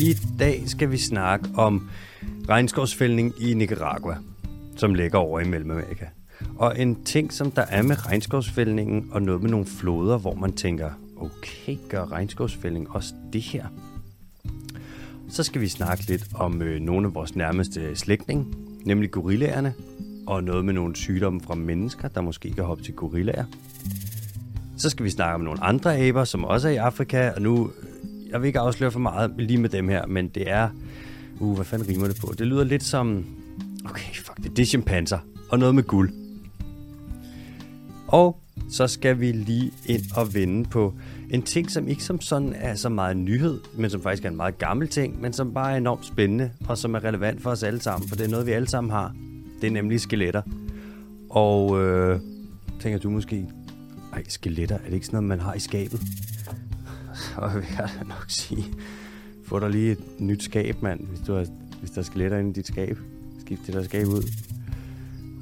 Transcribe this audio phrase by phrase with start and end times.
[0.00, 1.90] I dag skal vi snakke om
[2.48, 4.16] regnskovsfældning i Nicaragua,
[4.76, 6.04] som ligger over i Mellemamerika.
[6.56, 10.52] Og en ting, som der er med regnskovsfældningen og noget med nogle floder, hvor man
[10.52, 10.90] tænker,
[11.20, 13.66] okay, gør regnskovsfældning også det her?
[15.28, 18.46] Så skal vi snakke lidt om øh, nogle af vores nærmeste slægtninge,
[18.84, 19.74] nemlig gorillaerne,
[20.26, 23.44] og noget med nogle sygdomme fra mennesker, der måske kan hoppe til gorillaer.
[24.76, 27.70] Så skal vi snakke om nogle andre aber, som også er i Afrika, og nu,
[28.36, 30.68] jeg vil ikke afsløre for meget lige med dem her, men det er,
[31.40, 32.34] uh, hvad fanden rimer det på?
[32.38, 33.24] Det lyder lidt som,
[33.84, 35.18] okay, fuck det, det er chimpanser,
[35.50, 36.12] og noget med guld.
[38.08, 38.40] Og
[38.70, 40.94] så skal vi lige ind og vende på
[41.30, 44.36] en ting, som ikke som sådan er så meget nyhed, men som faktisk er en
[44.36, 47.62] meget gammel ting, men som bare er enormt spændende, og som er relevant for os
[47.62, 49.14] alle sammen, for det er noget, vi alle sammen har.
[49.60, 50.42] Det er nemlig skeletter.
[51.30, 52.20] Og øh,
[52.80, 53.46] tænker du måske,
[54.12, 56.00] ej, skeletter, er det ikke sådan noget, man har i skabet?
[57.34, 58.64] Så vil jeg da nok sige,
[59.44, 61.46] få dig lige et nyt skab, mand, hvis, du har,
[61.80, 62.98] hvis der er skeletter inde i dit skab.
[63.40, 64.22] Skift det der skab ud.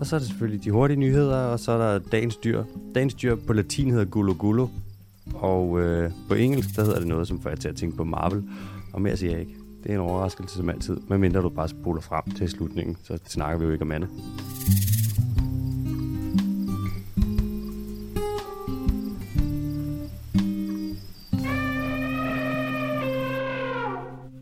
[0.01, 2.65] Og så er der selvfølgelig de hurtige nyheder, og så er der dagens dyr.
[2.95, 4.69] Dagens dyr på latin hedder gulo gulo,
[5.35, 8.05] og øh, på engelsk, der hedder det noget, som får jeg til at tænke på
[8.05, 8.45] Marvel.
[8.93, 9.55] Og mere siger jeg ikke.
[9.83, 13.59] Det er en overraskelse som altid, medmindre du bare spoler frem til slutningen, så snakker
[13.59, 14.09] vi jo ikke om andet.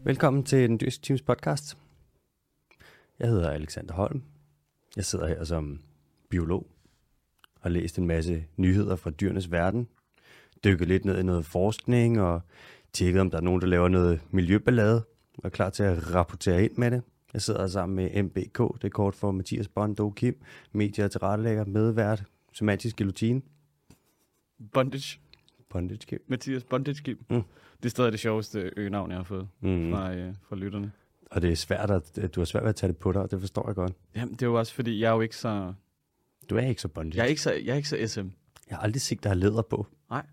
[0.05, 1.78] Velkommen til den Dyrske Teams podcast.
[3.19, 4.22] Jeg hedder Alexander Holm.
[4.97, 5.81] Jeg sidder her som
[6.28, 6.67] biolog
[7.55, 9.89] og har læst en masse nyheder fra dyrenes verden,
[10.64, 12.41] dykket lidt ned i noget forskning og
[12.92, 15.05] tjekket, om der er nogen, der laver noget miljøballade
[15.39, 17.03] og er klar til at rapportere ind med det.
[17.33, 20.42] Jeg sidder sammen med MBK, det er kort for Mathias Bondo Kim,
[20.73, 23.42] medier til rettelægger, medvært, semantisk gelotine.
[24.73, 25.22] Bondage.
[25.73, 26.19] Bondage Kim.
[26.27, 27.25] Mathias Bondage Kim.
[27.31, 27.42] Mm.
[27.77, 29.91] Det er stadig det sjoveste øgenavn, jeg har fået Mm.
[29.92, 30.92] fra, øh, fra lytterne.
[31.30, 33.23] Og det er svært, at, at du har svært ved at tage det på dig,
[33.23, 33.92] og det forstår jeg godt.
[34.17, 35.74] Jamen, det er jo også, fordi jeg er jo ikke så...
[36.51, 37.17] Du er ikke så bondage.
[37.19, 38.20] Jeg er ikke så, jeg er ikke så SM.
[38.70, 39.86] jeg har aldrig set dig læder på.
[40.11, 40.27] Nej.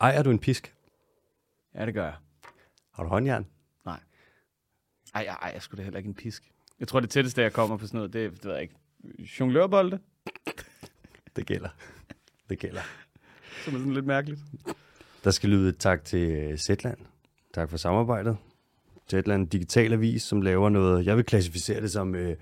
[0.00, 0.74] Ejer du en pisk?
[1.74, 2.14] Ja, det gør jeg.
[2.92, 3.46] Har du håndjern?
[3.86, 4.00] Ej,
[5.14, 6.52] ej, ej, jeg skulle da heller ikke en pisk.
[6.80, 8.74] Jeg tror, det tætteste, jeg kommer på sådan noget, det, det ved jeg ikke.
[9.40, 9.98] Jonglørbolde,
[11.36, 11.68] Det gælder.
[12.48, 12.80] Det gælder
[13.64, 14.40] som er sådan lidt mærkeligt.
[15.24, 16.98] Der skal lyde et tak til øh, Zetland.
[17.54, 18.36] Tak for samarbejdet.
[19.10, 22.36] Zetland Digital Avis, som laver noget, jeg vil klassificere det som øh,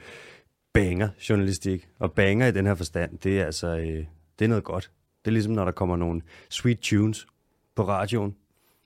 [0.72, 1.88] banger-journalistik.
[1.98, 4.04] Og banger i den her forstand, det er altså øh,
[4.38, 4.90] det er noget godt.
[5.24, 7.26] Det er ligesom, når der kommer nogle sweet tunes
[7.74, 8.36] på radioen.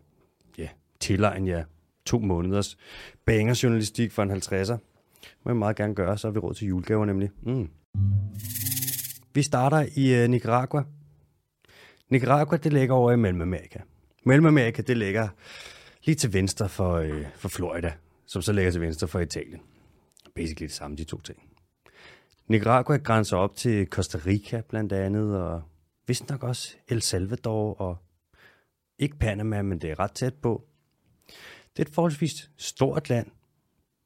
[0.58, 0.68] ja,
[1.00, 1.64] tilegne jer
[2.04, 2.78] to måneders
[3.24, 4.76] bangerjournalistik for en 50'er.
[5.44, 7.30] må I meget gerne gøre, så har vi råd til julegaver nemlig.
[7.42, 7.70] Mm.
[9.36, 10.84] Vi starter i øh, Nicaragua.
[12.08, 13.78] Nicaragua, det ligger over i Mellemamerika.
[14.24, 15.28] Mellemamerika, det ligger
[16.04, 17.92] lige til venstre for, øh, for Florida,
[18.26, 19.60] som så ligger til venstre for Italien.
[20.34, 21.38] Basically det samme, de to ting.
[22.48, 25.62] Nicaragua grænser op til Costa Rica blandt andet, og
[26.06, 27.96] vist nok også El Salvador, og
[28.98, 30.64] ikke Panama, men det er ret tæt på.
[31.76, 33.26] Det er et forholdsvis stort land,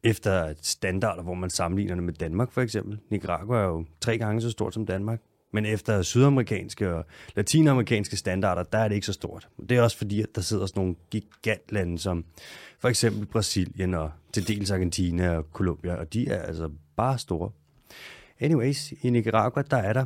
[0.05, 2.99] efter standarder, hvor man sammenligner det med Danmark for eksempel.
[3.11, 5.21] Nicaragua er jo tre gange så stort som Danmark.
[5.53, 7.05] Men efter sydamerikanske og
[7.37, 9.49] latinamerikanske standarder, der er det ikke så stort.
[9.69, 12.25] Det er også fordi, at der sidder sådan nogle gigantlande som
[12.79, 17.51] for eksempel Brasilien og til dels Argentina og Colombia, og de er altså bare store.
[18.41, 20.05] Anyways, i Nicaragua, der er der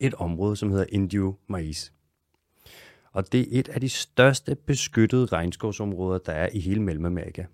[0.00, 1.90] et område, som hedder Indio Maiz.
[3.12, 7.44] Og det er et af de største beskyttede regnskovsområder, der er i hele Mellemamerika.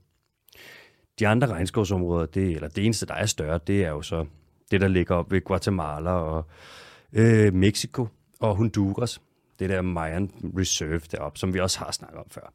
[1.18, 4.26] De andre regnskovsområder, det, eller det eneste, der er større, det er jo så
[4.70, 6.46] det, der ligger op ved Guatemala og
[7.12, 8.08] øh, Mexico
[8.40, 9.20] og Honduras.
[9.58, 12.52] Det der Mayan Reserve deroppe, som vi også har snakket om før.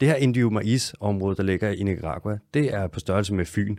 [0.00, 3.76] Det her Indio Maiz område, der ligger i Nicaragua, det er på størrelse med Fyn.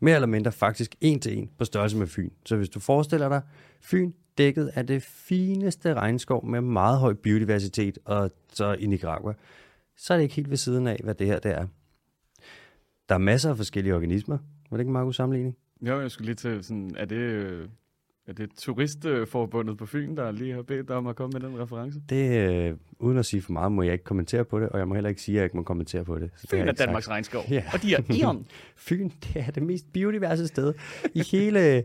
[0.00, 2.30] Mere eller mindre faktisk en til en på størrelse med Fyn.
[2.46, 3.42] Så hvis du forestiller dig
[3.80, 9.34] Fyn dækket af det fineste regnskov med meget høj biodiversitet, og så i Nicaragua,
[9.96, 11.66] så er det ikke helt ved siden af, hvad det her det er.
[13.10, 14.38] Der er masser af forskellige organismer.
[14.70, 15.56] Var det ikke en meget god sammenligning?
[15.82, 17.68] Jo, jeg skulle lige til sådan, er det, øh,
[18.28, 21.60] Er det turistforbundet på Fyn, der lige har bedt dig om at komme med den
[21.60, 22.00] reference?
[22.08, 24.88] Det, øh, uden at sige for meget, må jeg ikke kommentere på det, og jeg
[24.88, 26.30] må heller ikke sige, at jeg ikke må kommentere på det.
[26.36, 26.86] Så det Fyn jeg er ikke sagt.
[26.88, 27.64] Danmarks regnskov, Ja.
[27.74, 28.46] og de er Eon.
[28.76, 30.74] Fyn, det er det mest biodiverse sted
[31.14, 31.84] i hele...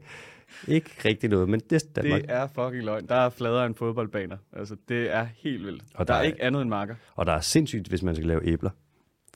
[0.67, 2.21] Ikke rigtig noget, men det er Danmark.
[2.21, 3.07] Det er fucking løgn.
[3.07, 4.37] Der er fladere end fodboldbaner.
[4.53, 5.83] Altså, det er helt vildt.
[5.95, 6.95] Og der, der er er- ikke andet end marker.
[7.15, 8.69] Og der er sindssygt, hvis man skal lave æbler.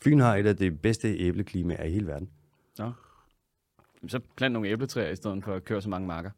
[0.02, 2.30] Fyn har et af de bedste æbleklimaer i hele verden.
[2.78, 2.92] Nå.
[4.02, 6.30] Jamen, Så plant nogle æbletræer, i stedet for at køre så mange marker.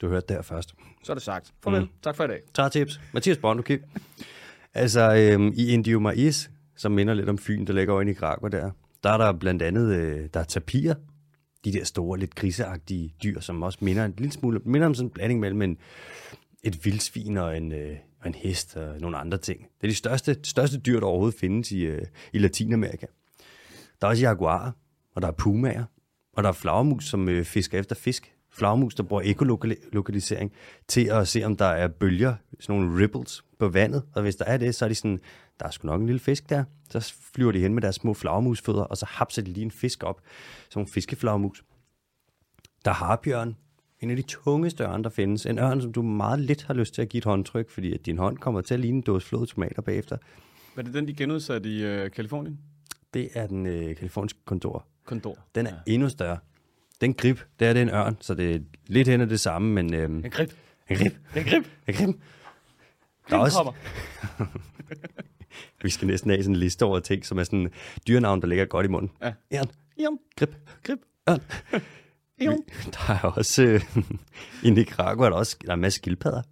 [0.00, 0.74] Du hørte det her først.
[1.02, 1.54] Så er det sagt.
[1.62, 1.82] Farvel.
[1.82, 1.88] Mm.
[2.02, 2.40] Tak for i dag.
[2.54, 3.00] Træ tips.
[3.12, 3.80] Mathias Bondo, kig.
[4.74, 8.48] Altså, øhm, i Indio Maiz, som minder lidt om Fyn, der ligger over i Nicaragua
[8.48, 8.70] der,
[9.02, 10.94] der er der blandt andet, øh, der er tapirer,
[11.64, 15.06] de der store, lidt griseagtige dyr, som også minder en lille smule, minder om sådan
[15.06, 15.78] en blanding mellem en,
[16.62, 19.60] et vildsvin og en, øh, og en hest og nogle andre ting.
[19.60, 23.06] Det er de største, største dyr, der overhovedet findes i, øh, i Latinamerika.
[24.00, 24.72] Der er også jaguarer,
[25.14, 25.84] og der er pumaer,
[26.32, 28.34] og der er flagermus, som øh, fisker efter fisk.
[28.50, 30.52] Flagermus, der bruger ekolokalisering
[30.88, 34.02] til at se, om der er bølger, sådan nogle ripples på vandet.
[34.14, 35.20] Og hvis der er det, så er de sådan,
[35.60, 36.64] der er sgu nok en lille fisk der.
[36.90, 40.02] Så flyver de hen med deres små flagermusfødder, og så hapser de lige en fisk
[40.02, 40.20] op.
[40.68, 41.64] Sådan en fiskeflagermus.
[42.84, 43.56] Der er harbjørn,
[44.00, 45.46] en af de tungeste ørn, der findes.
[45.46, 48.06] En ørn, som du meget lidt har lyst til at give et håndtryk, fordi at
[48.06, 50.16] din hånd kommer til at ligne en dåse flåede tomater bagefter.
[50.76, 52.58] Var det den, de genudsatte i øh, Kalifornien?
[53.14, 54.86] Det er den øh, kaliforniske kontor.
[55.04, 55.38] Kondor.
[55.54, 55.92] Den er ja.
[55.94, 56.38] endnu større.
[57.00, 59.72] Den grib, det er det en ørn, så det er lidt hen af det samme,
[59.74, 59.94] men...
[59.94, 60.50] Øhm, En grib.
[60.90, 61.12] en grib.
[61.36, 61.64] En grib.
[61.88, 62.16] En grib.
[63.30, 63.72] Der er også,
[65.82, 67.70] vi skal næsten have sådan en liste over ting, som er sådan
[68.08, 69.10] dyrenavn, der ligger godt i munden.
[69.22, 69.32] Ja.
[69.54, 69.66] Ørn,
[69.98, 70.18] Eon.
[70.36, 70.98] grib, Grib.
[71.30, 71.40] ørn.
[72.40, 72.64] Eon.
[72.84, 73.96] Der er også, øh,
[74.66, 76.42] i Nicaragua er der også der er en masse skildpadder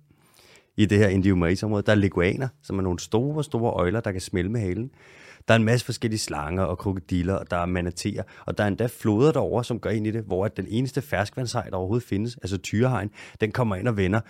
[0.76, 4.12] i det her Indio område Der er leguaner, som er nogle store, store øjler, der
[4.12, 4.90] kan smelle med halen.
[5.48, 8.68] Der er en masse forskellige slanger og krokodiller, og der er manateer, og der er
[8.68, 12.08] endda floder derovre, som går ind i det, hvor at den eneste ferskvandshej, der overhovedet
[12.08, 13.10] findes, altså tyrehegn,
[13.40, 14.20] den kommer ind og vender.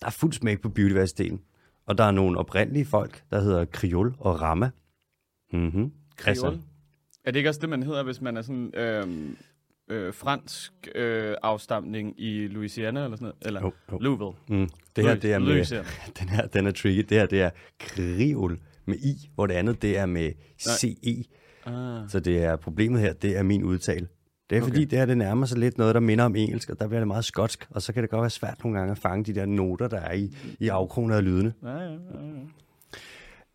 [0.00, 1.40] Der er fuld smæk på biodiversiteten.
[1.86, 4.70] Og der er nogle oprindelige folk, der hedder Kriol og Rama.
[5.52, 5.92] Mm-hmm.
[6.16, 6.58] Kreol.
[7.24, 9.36] Er det ikke også det, man hedder, hvis man er sådan øhm,
[9.90, 13.46] øh, fransk øh, afstamning i Louisiana eller sådan noget?
[13.46, 13.98] Eller Jo, jo.
[13.98, 14.32] Louisville.
[14.62, 14.68] Mm.
[14.96, 15.84] Det her, det er med, Louisiana.
[16.20, 17.06] den her, den er tricky.
[17.08, 21.24] Det her, det er kriol med i, hvor det andet, det er med CE.
[21.66, 22.08] Ah.
[22.08, 24.08] Så det er problemet her, det er min udtale.
[24.50, 24.70] Det er Okay.
[24.72, 27.00] fordi, det her det nærmer sig lidt noget, der minder om engelsk, og der bliver
[27.00, 29.34] det meget skotsk, og så kan det godt være svært nogle gange at fange de
[29.34, 31.54] der noter, der er i, i afkroner af lydene.
[31.62, 32.32] Ja, ja, ja, ja.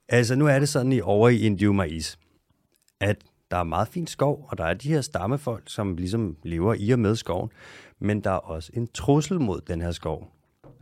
[0.10, 2.16] Altså, nu er det sådan i over i Indio Maiz,
[3.00, 3.18] at
[3.52, 6.92] der er meget fin skov, og der er de her stammefolk, som ligesom lever i
[6.92, 7.50] og med skoven,
[8.00, 10.32] men der er også en trussel mod den her skov.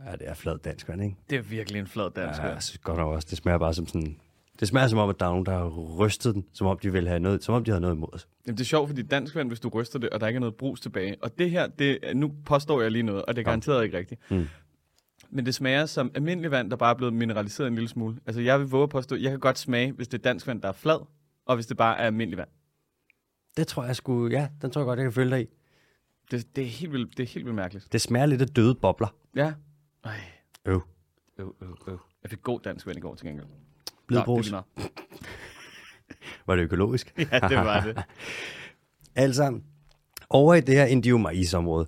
[0.06, 1.16] Ja, det er flad dansk, vand, ikke?
[1.30, 2.40] Det er virkelig en flad dansk.
[2.40, 3.28] Ja, jeg synes godt nok også.
[3.30, 4.16] Det smager bare som sådan...
[4.60, 5.68] Det smager som om, at der er nogen, der har
[5.98, 8.28] rystet den, som om de vil have noget, som om de havde noget imod os.
[8.46, 10.40] Jamen, det er sjovt, fordi dansk vand, hvis du ryster det, og der ikke er
[10.40, 11.16] noget brus tilbage.
[11.22, 14.30] Og det her, det, nu påstår jeg lige noget, og det er garanteret ikke rigtigt.
[14.30, 14.46] Mm.
[15.30, 18.16] Men det smager som almindelig vand, der bare er blevet mineraliseret en lille smule.
[18.26, 20.62] Altså, jeg vil våge at påstå, jeg kan godt smage, hvis det er dansk vand,
[20.62, 21.06] der er flad,
[21.46, 22.48] og hvis det bare er almindelig vand.
[23.56, 24.28] Det tror jeg sgu...
[24.28, 25.46] Ja, den tror jeg godt, jeg kan følge dig i.
[26.30, 27.92] Det, det, er, helt vildt, det er helt vildt mærkeligt.
[27.92, 29.14] Det smager lidt af døde bobler.
[29.34, 29.52] Ja.
[30.04, 30.20] Ej.
[30.66, 30.82] Øv.
[31.38, 32.00] Øv, øv, øv.
[32.22, 33.46] Jeg fik god dansk vand i går til gengæld.
[34.06, 34.52] Blidbrus.
[34.52, 34.90] Nå, det
[36.46, 37.14] Var det økologisk?
[37.32, 38.02] Ja, det var det.
[39.14, 39.60] Altså,
[40.30, 41.86] over i det her Indio Maiz-område,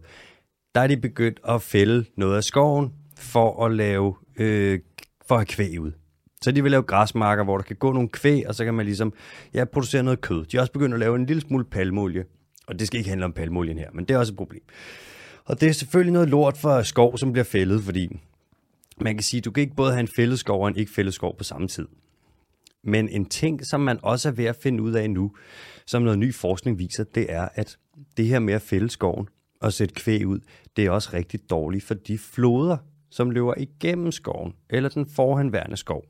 [0.75, 4.81] der er de begyndt at fælde noget af skoven for at lave, øh,
[5.27, 5.93] for at have kvæg ud.
[6.43, 8.87] Så de vil lave græsmarker, hvor der kan gå nogle kvæg, og så kan man
[8.87, 9.13] ligesom
[9.55, 10.45] ja, producere noget kød.
[10.45, 12.25] De er også begyndt at lave en lille smule palmolie.
[12.67, 14.63] Og det skal ikke handle om palmolien her, men det er også et problem.
[15.45, 18.21] Og det er selvfølgelig noget lort for skov, som bliver fældet, fordi
[19.01, 21.15] man kan sige, du kan ikke både have en fældet skov og en ikke fældet
[21.15, 21.87] skov på samme tid.
[22.85, 25.33] Men en ting, som man også er ved at finde ud af nu,
[25.87, 27.79] som noget ny forskning viser, det er, at
[28.17, 29.29] det her med at fælde skoven
[29.61, 30.39] og sætte kvæg ud,
[30.77, 32.77] det er også rigtig dårligt for de floder,
[33.11, 36.05] som løber igennem skoven, eller den forhenværende skov.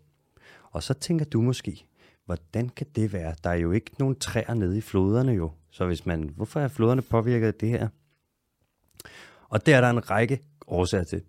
[0.73, 1.87] Og så tænker du måske,
[2.25, 3.35] hvordan kan det være?
[3.45, 5.51] Der er jo ikke nogen træer nede i floderne jo.
[5.71, 7.89] Så hvis man, hvorfor er floderne påvirket af det her?
[9.49, 11.23] Og der er der en række årsager til.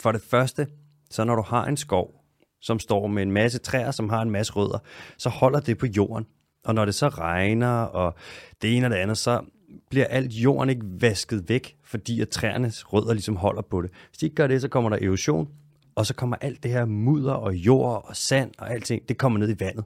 [0.00, 0.66] For det første,
[1.10, 2.24] så når du har en skov,
[2.60, 4.78] som står med en masse træer, som har en masse rødder,
[5.18, 6.26] så holder det på jorden.
[6.64, 8.14] Og når det så regner, og
[8.62, 9.44] det ene og det andet, så
[9.90, 13.90] bliver alt jorden ikke vasket væk, fordi at træernes rødder ligesom holder på det.
[14.08, 15.48] Hvis de ikke gør det, så kommer der erosion,
[15.94, 19.38] og så kommer alt det her mudder og jord og sand og alting, det kommer
[19.38, 19.84] ned i vandet.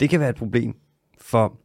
[0.00, 0.74] Det kan være et problem,
[1.20, 1.58] for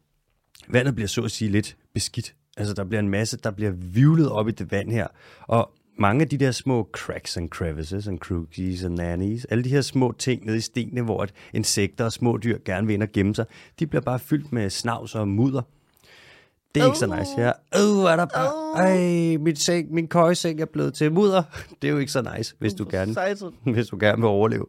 [0.68, 2.34] vandet bliver så at sige lidt beskidt.
[2.56, 5.06] Altså der bliver en masse, der bliver vivlet op i det vand her,
[5.40, 9.68] og mange af de der små cracks and crevices and crookies and nannies, alle de
[9.68, 13.02] her små ting nede i stenene, hvor at insekter og små dyr gerne vil ind
[13.02, 13.46] og gemme sig,
[13.78, 15.62] de bliver bare fyldt med snavs og mudder.
[16.74, 17.30] Det er ikke så nice.
[17.38, 17.52] Ja.
[17.74, 18.50] Øh, er der bare...
[18.76, 21.42] Ej, min, seng, min køjeseng er blevet til mudder.
[21.82, 23.14] Det er jo ikke så nice, hvis du gerne,
[23.74, 24.66] hvis du gerne vil overleve.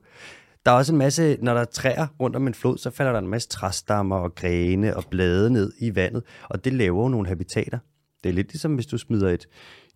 [0.65, 3.11] Der er også en masse, når der er træer rundt om en flod, så falder
[3.11, 7.09] der en masse træstammer og grene og blade ned i vandet, og det laver jo
[7.09, 7.79] nogle habitater.
[8.23, 9.47] Det er lidt ligesom, hvis du smider et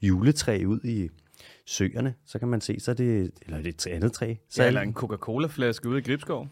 [0.02, 1.10] juletræ ud i
[1.66, 4.36] søerne, så kan man se, så er det, eller det er et andet træ.
[4.50, 6.48] Så Ja, eller en Coca-Cola-flaske ude i Gribskov.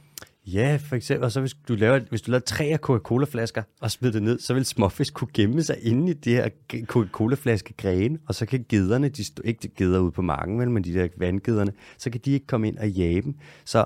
[0.54, 1.26] Ja, for eksempel.
[1.26, 4.40] Og så hvis du laver, hvis du laver tre af Coca-Cola-flasker og smider det ned,
[4.40, 6.50] så vil småfisk kunne gemme sig inde i det her
[6.86, 10.84] Coca-Cola-flaske gren, og så kan gederne, de stå, ikke geder ude på marken, vel, men
[10.84, 13.36] de der vandgederne, så kan de ikke komme ind og jage dem.
[13.66, 13.86] Så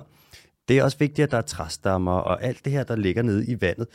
[0.68, 3.46] det er også vigtigt, at der er træstammer og alt det her, der ligger nede
[3.46, 3.88] i vandet.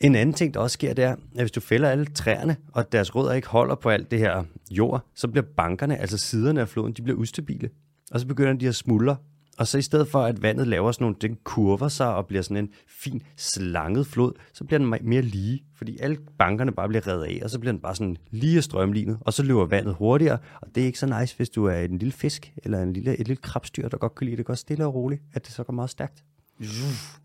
[0.00, 2.92] En anden ting, der også sker, det er, at hvis du fælder alle træerne, og
[2.92, 6.68] deres rødder ikke holder på alt det her jord, så bliver bankerne, altså siderne af
[6.68, 7.70] floden, de bliver ustabile.
[8.10, 9.16] Og så begynder de at smuldre,
[9.58, 12.42] og så i stedet for, at vandet laver sådan nogle, den kurver sig og bliver
[12.42, 17.06] sådan en fin, slanget flod, så bliver den mere lige, fordi alle bankerne bare bliver
[17.06, 20.38] reddet af, og så bliver den bare sådan lige strømlignet, og så løber vandet hurtigere,
[20.60, 23.12] og det er ikke så nice, hvis du er en lille fisk, eller en lille,
[23.18, 25.64] et lille krabstyr, der godt kan lide det, går stille og roligt, at det så
[25.64, 26.24] går meget stærkt.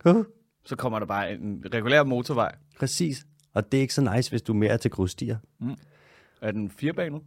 [0.05, 0.23] Uh,
[0.65, 2.55] Så kommer der bare en regulær motorvej.
[2.79, 3.25] præcis.
[3.53, 5.37] Og det er ikke så nice, hvis du mere er til grusstier.
[6.41, 7.21] Er den firebanet?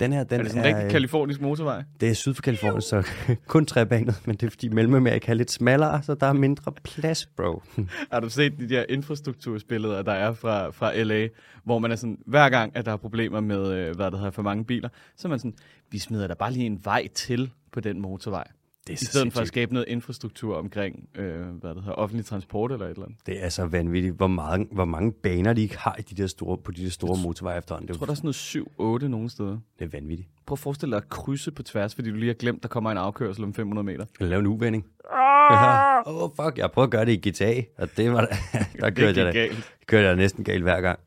[0.00, 1.82] Den her, den Er det sådan en rigtig øh, kalifornisk motorvej?
[2.00, 3.06] Det er syd for Kalifornien, så
[3.46, 7.26] kun trebanet, men det er fordi Mellemamerika er lidt smallere, så der er mindre plads,
[7.26, 7.62] bro.
[8.12, 11.28] Har du set de der infrastrukturspilleder, der er fra, fra LA,
[11.64, 14.30] hvor man er sådan, hver gang, at der er problemer med, øh, hvad der hedder,
[14.30, 15.54] for mange biler, så er man sådan,
[15.90, 18.44] vi smider der bare lige en vej til på den motorvej.
[18.88, 22.26] Det er I stedet for at skabe noget infrastruktur omkring, øh, hvad det hedder, offentlig
[22.26, 23.18] transport eller et eller andet.
[23.26, 26.26] Det er så vanvittigt, hvor, meget, hvor mange baner de ikke har i de der
[26.28, 27.88] store, på de der store motorveje efterhånden.
[27.88, 29.58] Det Jeg tror, der er sådan noget 7-8 nogle steder.
[29.78, 30.28] det er vanvittigt.
[30.46, 32.90] Prøv at forestille dig at krydse på tværs, fordi du lige har glemt, der kommer
[32.90, 34.04] en afkørsel om 500 meter.
[34.20, 34.84] Eller lave en uvending.
[35.12, 38.20] Åh, oh, fuck, jeg har prøvet at gøre det i GTA, og det var
[38.80, 39.72] der kørte jeg, gik da, galt.
[39.86, 40.98] kørte jeg næsten galt hver gang.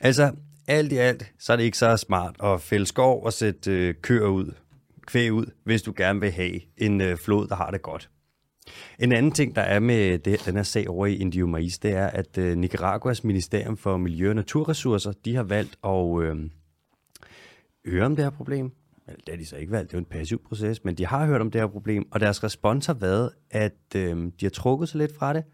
[0.00, 0.32] Altså,
[0.68, 3.94] alt i alt, så er det ikke så smart at fælde skov og sætte øh,
[4.02, 4.52] køer ud,
[5.06, 8.10] kvæg ud, hvis du gerne vil have en øh, flod, der har det godt.
[8.98, 11.92] En anden ting, der er med det, den her sag over i Indio Mais, det
[11.92, 16.50] er, at øh, Nicaraguas Ministerium for Miljø og Naturressourcer, de har valgt at øh,
[17.86, 18.72] høre om det her problem.
[19.08, 21.06] Eller det har de så ikke valgt, det er jo en passiv proces, men de
[21.06, 24.50] har hørt om det her problem, og deres respons har været, at øh, de har
[24.50, 25.44] trukket sig lidt fra det,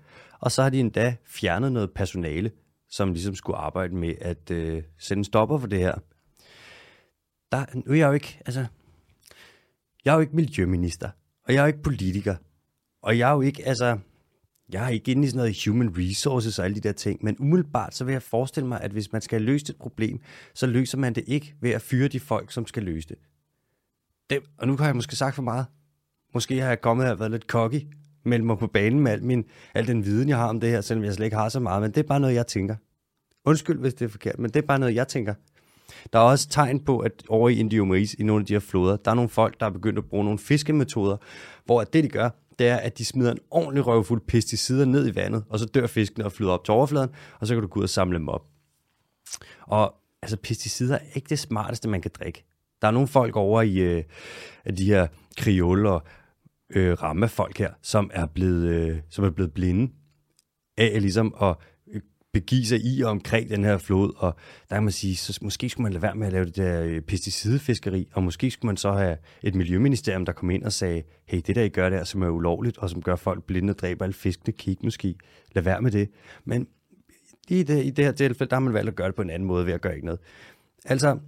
[0.40, 2.50] og så har de endda fjernet noget personale,
[2.90, 5.94] som ligesom skulle arbejde med at øh, sætte en stopper for det her.
[7.52, 8.66] Der, nu er jeg jo ikke, altså,
[10.04, 11.10] jeg er jo ikke miljøminister,
[11.46, 12.36] og jeg er jo ikke politiker,
[13.02, 13.98] og jeg er jo ikke, altså,
[14.72, 17.36] jeg er ikke inde i sådan noget human resources og alle de der ting, men
[17.38, 20.20] umiddelbart så vil jeg forestille mig, at hvis man skal løse et problem,
[20.54, 23.16] så løser man det ikke ved at fyre de folk, som skal løse det.
[24.30, 25.66] det og nu har jeg måske sagt for meget.
[26.34, 27.80] Måske har jeg kommet her og været lidt cocky,
[28.24, 29.44] meldt mig på banen med al, min,
[29.74, 31.82] al den viden, jeg har om det her, selvom jeg slet ikke har så meget,
[31.82, 32.76] men det er bare noget, jeg tænker.
[33.44, 35.34] Undskyld, hvis det er forkert, men det er bare noget, jeg tænker.
[36.12, 38.96] Der er også tegn på, at over i Indiomaris, i nogle af de her floder,
[38.96, 41.16] der er nogle folk, der er begyndt at bruge nogle fiskemetoder,
[41.64, 45.08] hvor at det, de gør, det er, at de smider en ordentlig røvfuld pesticider ned
[45.08, 47.68] i vandet, og så dør fiskene og flyder op til overfladen, og så kan du
[47.68, 48.46] gå ud og samle dem op.
[49.66, 52.44] Og altså, pesticider er ikke det smarteste, man kan drikke.
[52.82, 54.04] Der er nogle folk over i øh,
[54.76, 55.06] de her
[55.36, 56.02] kriol og
[56.70, 59.92] øh, rammefolk her, som er blevet, øh, som er blevet blinde
[60.78, 61.56] af ligesom at
[62.32, 64.36] begive sig i og omkring den her flod, og
[64.68, 67.00] der kan man sige, så måske skulle man lade være med at lave det der
[67.00, 71.02] pesticidefiskeri, pesticidfiskeri, og måske skulle man så have et miljøministerium, der kom ind og sagde,
[71.24, 73.78] hey, det der I gør der, som er ulovligt, og som gør folk blinde og
[73.78, 75.14] dræber alle fiskene, kig måske,
[75.54, 76.08] lad være med det.
[76.44, 76.66] Men
[77.48, 79.30] i det, i det her tilfælde, der har man valgt at gøre det på en
[79.30, 80.20] anden måde ved at gøre ikke noget.
[80.84, 81.18] Altså,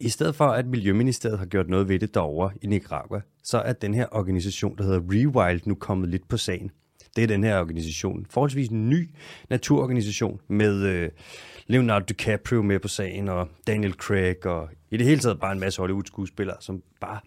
[0.00, 3.72] i stedet for, at Miljøministeriet har gjort noget ved det derovre i Nicaragua, så er
[3.72, 6.70] den her organisation, der hedder Rewild, nu kommet lidt på sagen.
[7.16, 9.10] Det er den her organisation, forholdsvis en ny
[9.50, 11.10] naturorganisation med øh,
[11.66, 15.60] Leonardo DiCaprio med på sagen, og Daniel Craig, og i det hele taget bare en
[15.60, 17.20] masse Hollywood-skuespillere, som bare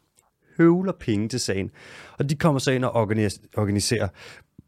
[0.57, 1.71] høvler penge til sagen.
[2.17, 4.07] Og de kommer så ind og organis- organiserer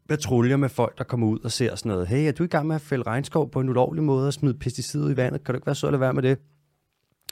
[0.08, 2.08] patruljer med folk, der kommer ud og ser sådan noget.
[2.08, 4.54] Hey, er du i gang med at fælde regnskov på en ulovlig måde og smide
[4.54, 5.44] pesticider i vandet?
[5.44, 6.38] Kan du ikke være så at lade være med det?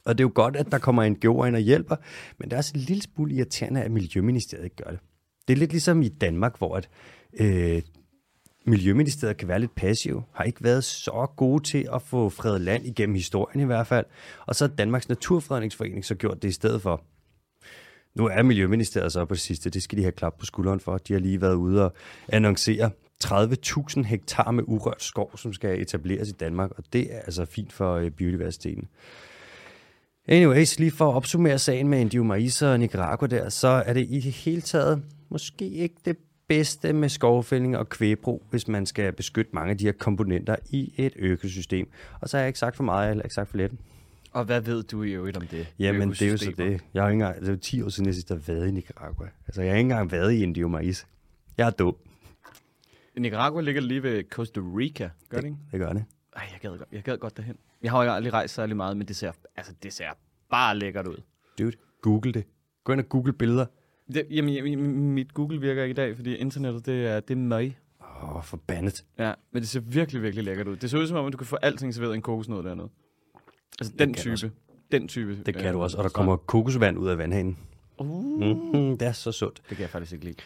[0.05, 1.97] Og det er jo godt, at der kommer en NGO'er ind og hjælper,
[2.39, 5.01] men det er også en lille smule irriterende, at Miljøministeriet ikke gør det.
[5.49, 6.89] Det er lidt ligesom i Danmark, hvor at,
[7.41, 7.83] øh,
[8.69, 12.87] Miljøministeriet kan være lidt passiv, har ikke været så gode til at få fredet land
[12.87, 14.07] igennem historien i hvert fald.
[14.47, 17.05] Og så har Danmarks Naturfredningsforening så gjort det i stedet for.
[18.15, 20.99] Nu er Miljøministeriet så på det sidste, det skal de have klap på skulderen for.
[20.99, 21.93] De har lige været ude og
[22.29, 22.91] annoncere
[23.25, 27.73] 30.000 hektar med urørt skov, som skal etableres i Danmark, og det er altså fint
[27.73, 28.89] for øh, biodiversiteten.
[30.29, 34.07] Anyways, lige for at opsummere sagen med Indio Mais og Nicaragua der, så er det
[34.11, 36.17] i det hele taget måske ikke det
[36.49, 40.93] bedste med skovfældning og kvæbrug, hvis man skal beskytte mange af de her komponenter i
[40.97, 41.89] et økosystem.
[42.21, 43.73] Og så har jeg ikke sagt for meget, eller ikke sagt for lidt.
[44.33, 45.75] Og hvad ved du i øvrigt om det?
[45.79, 46.81] Jamen, det er jo så det.
[46.95, 48.71] Jeg har ikke engang, det er jo 10 år siden, jeg sidst har været i
[48.71, 49.29] Nicaragua.
[49.47, 51.05] Altså, jeg har ikke engang været i Indio Maíz.
[51.59, 51.97] Jeg er dum.
[53.19, 55.57] Nicaragua ligger lige ved Costa Rica, gør det ikke?
[55.73, 56.05] Det gør det.
[56.37, 57.57] Ej, jeg gad, godt- jeg gad godt derhen.
[57.83, 60.07] Jeg har jo aldrig rejst særlig meget, men det ser, altså, det ser
[60.51, 61.17] bare lækkert ud.
[61.59, 61.73] Dude,
[62.03, 62.45] google det.
[62.85, 63.67] Gå ind og google billeder.
[64.15, 67.39] Det, jamen, jamen, mit Google virker ikke i dag, fordi internettet, det er, det er
[67.39, 67.77] møg.
[68.01, 69.05] Åh, oh, forbandet.
[69.19, 70.77] Ja, men det ser virkelig, virkelig lækkert ud.
[70.77, 72.89] Det ser ud som om, at du kan få alting serveret i en kokosnød dernede.
[73.81, 74.33] Altså den type.
[74.33, 74.51] også.
[74.93, 75.43] Den type.
[75.47, 75.97] Det kan øh, du også.
[75.99, 77.59] Og der kommer kokosvand ud af vandhanen.
[77.99, 79.63] Uh, Mm-hmm, det er så sundt.
[79.69, 80.37] det kan jeg faktisk ikke lide.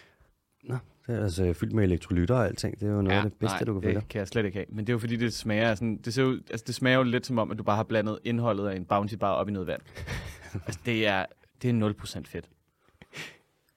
[0.64, 0.76] Nå,
[1.06, 2.80] det er altså fyldt med elektrolytter og alting.
[2.80, 4.00] Det er jo noget ja, af det bedste, nej, du kan få.
[4.00, 4.66] det kan jeg slet ikke have.
[4.68, 7.02] Men det er jo fordi, det smager sådan, det, ser ud, altså, det smager jo
[7.02, 9.52] lidt som om, at du bare har blandet indholdet af en Bounty Bar op i
[9.52, 9.80] noget vand.
[10.66, 11.26] altså, det er,
[11.62, 12.48] det er 0% fedt.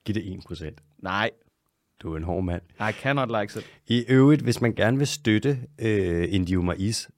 [0.05, 0.97] Giv det 1%.
[0.97, 1.29] Nej,
[2.03, 2.61] Du er en hård mand.
[2.79, 3.65] I cannot like it.
[3.87, 7.09] I øvrigt, hvis man gerne vil støtte øh, Indio Maíz,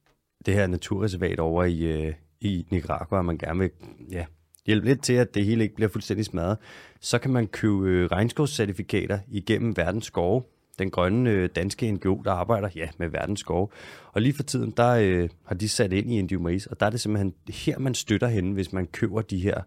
[0.45, 3.69] det her naturreservat over i, øh, i Nicaragua, og man gerne vil
[4.11, 4.25] ja,
[4.65, 6.57] hjælpe lidt til, at det hele ikke bliver fuldstændig smadret,
[6.99, 10.43] så kan man købe øh, regnskovscertifikater igennem verdens skove.
[10.79, 13.67] Den grønne øh, danske NGO, der arbejder ja, med verdens skove.
[14.11, 16.85] Og lige for tiden, der øh, har de sat ind i Indio Maíz, og der
[16.85, 19.61] er det simpelthen her, man støtter henne, hvis man køber de her,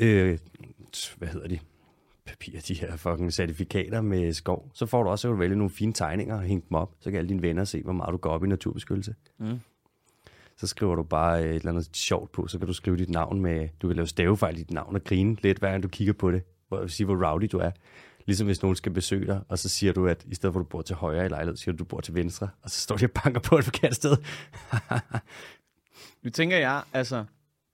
[0.00, 0.38] øh,
[1.18, 1.58] hvad hedder de,
[2.26, 5.92] papir, de her fucking certifikater med skov, så får du også, du vælge nogle fine
[5.92, 8.30] tegninger og hænge dem op, så kan alle dine venner se, hvor meget du går
[8.30, 9.14] op i naturbeskyttelse.
[9.38, 9.60] Mm.
[10.56, 13.40] Så skriver du bare et eller andet sjovt på, så kan du skrive dit navn
[13.40, 16.12] med, du kan lave stavefejl i dit navn og grine lidt, hver gang du kigger
[16.12, 17.70] på det, hvor sige, hvor rowdy du er.
[18.26, 20.64] Ligesom hvis nogen skal besøge dig, og så siger du, at i stedet for at
[20.64, 22.80] du bor til højre i lejlighed, siger du, at du bor til venstre, og så
[22.80, 24.16] står de og banker på et forkert sted.
[26.22, 27.24] Nu tænker jeg, altså,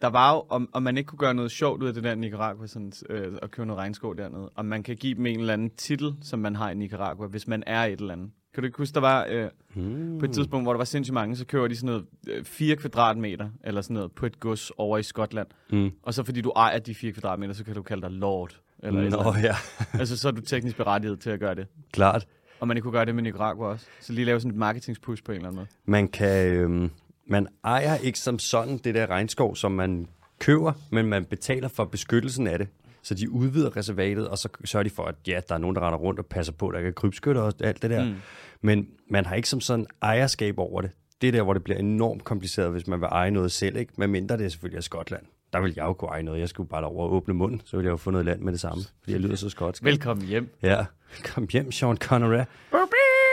[0.02, 2.14] der var jo, om, om man ikke kunne gøre noget sjovt ud af det der
[2.14, 5.52] Nicaragua, sådan, øh, og købe noget regnskov dernede, om man kan give dem en eller
[5.52, 8.30] anden titel, som man har i Nicaragua, hvis man er et eller andet.
[8.54, 10.18] Kan du ikke huske, der var øh, Hmm.
[10.18, 12.76] på et tidspunkt, hvor der var sindssygt mange, så køber de sådan noget øh, 4
[12.76, 15.46] kvadratmeter, eller sådan noget, på et gods over i Skotland.
[15.72, 15.90] Mm.
[16.02, 18.60] Og så fordi du ejer de 4 kvadratmeter, så kan du kalde dig lord.
[18.82, 19.42] Eller eller Nå andet.
[19.42, 19.54] ja,
[20.00, 21.66] Altså, så er du teknisk berettiget til at gøre det.
[21.92, 22.26] klart.
[22.60, 23.86] Og man ikke kunne gøre det med Nicaragua også.
[24.00, 25.66] Så lige lave sådan et marketingspush på en eller anden måde.
[25.84, 26.90] Man kan, øhm,
[27.26, 30.08] man ejer ikke som sådan det der regnskov, som man
[30.38, 32.68] køber, men man betaler for beskyttelsen af det.
[33.02, 35.86] Så de udvider reservatet, og så sørger de for, at ja, der er nogen, der
[35.86, 38.04] render rundt og passer på, der ikke er krybskytter og alt det der.
[38.04, 38.14] Mm.
[38.60, 40.90] Men man har ikke som sådan ejerskab over det.
[41.20, 43.92] Det er der, hvor det bliver enormt kompliceret, hvis man vil eje noget selv, ikke?
[43.96, 45.22] Men mindre det er selvfølgelig er Skotland.
[45.52, 46.40] Der vil jeg jo kunne eje noget.
[46.40, 48.52] Jeg skulle bare over og åbne munden, så ville jeg jo få noget land med
[48.52, 48.84] det samme.
[49.00, 49.84] Fordi jeg lyder så skotsk.
[49.84, 50.48] Velkommen hjem.
[50.62, 50.84] Ja,
[51.34, 52.44] kom hjem, Sean Connery.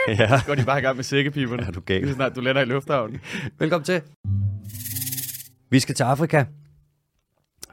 [0.08, 1.62] Ja, Går de bare i gang med sækkepiberne.
[1.62, 2.00] er du gal.
[2.00, 3.20] Lige så snart du lander i lufthavnen.
[3.58, 4.02] Velkommen til.
[5.70, 6.44] Vi skal til Afrika.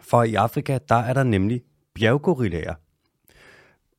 [0.01, 1.61] For i Afrika, der er der nemlig
[1.95, 2.73] bjerggorillager.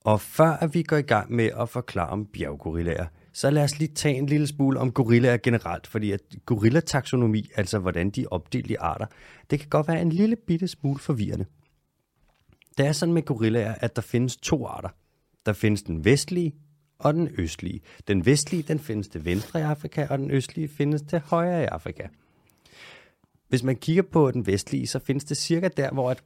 [0.01, 3.79] Og før at vi går i gang med at forklare om bjerggorillager, så lad os
[3.79, 8.27] lige tage en lille smule om gorillaer generelt, fordi at gorillataxonomi, altså hvordan de er
[8.31, 9.07] opdelt i arter,
[9.51, 11.45] det kan godt være en lille bitte smule forvirrende.
[12.79, 14.89] Det er sådan med gorillaer, at der findes to arter.
[15.47, 16.55] Der findes den vestlige
[16.99, 17.81] og den østlige.
[18.09, 21.67] Den vestlige, den findes til venstre i Afrika, og den østlige findes til højre i
[21.67, 22.07] Afrika.
[23.49, 26.23] Hvis man kigger på den vestlige, så findes det cirka der, hvor at,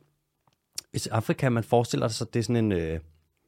[0.90, 3.00] hvis Afrika, man forestiller sig, det er sådan en, øh,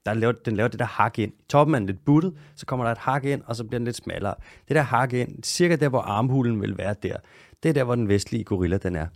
[0.07, 1.33] der laver, den laver det der hak ind.
[1.33, 3.79] I toppen er den lidt buttet, så kommer der et hak ind, og så bliver
[3.79, 4.35] den lidt smallere.
[4.69, 7.17] Det der hak ind, cirka der, hvor armhulen vil være der,
[7.63, 9.07] det er der, hvor den vestlige gorilla den er.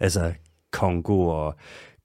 [0.00, 0.34] Altså
[0.70, 1.54] Kongo og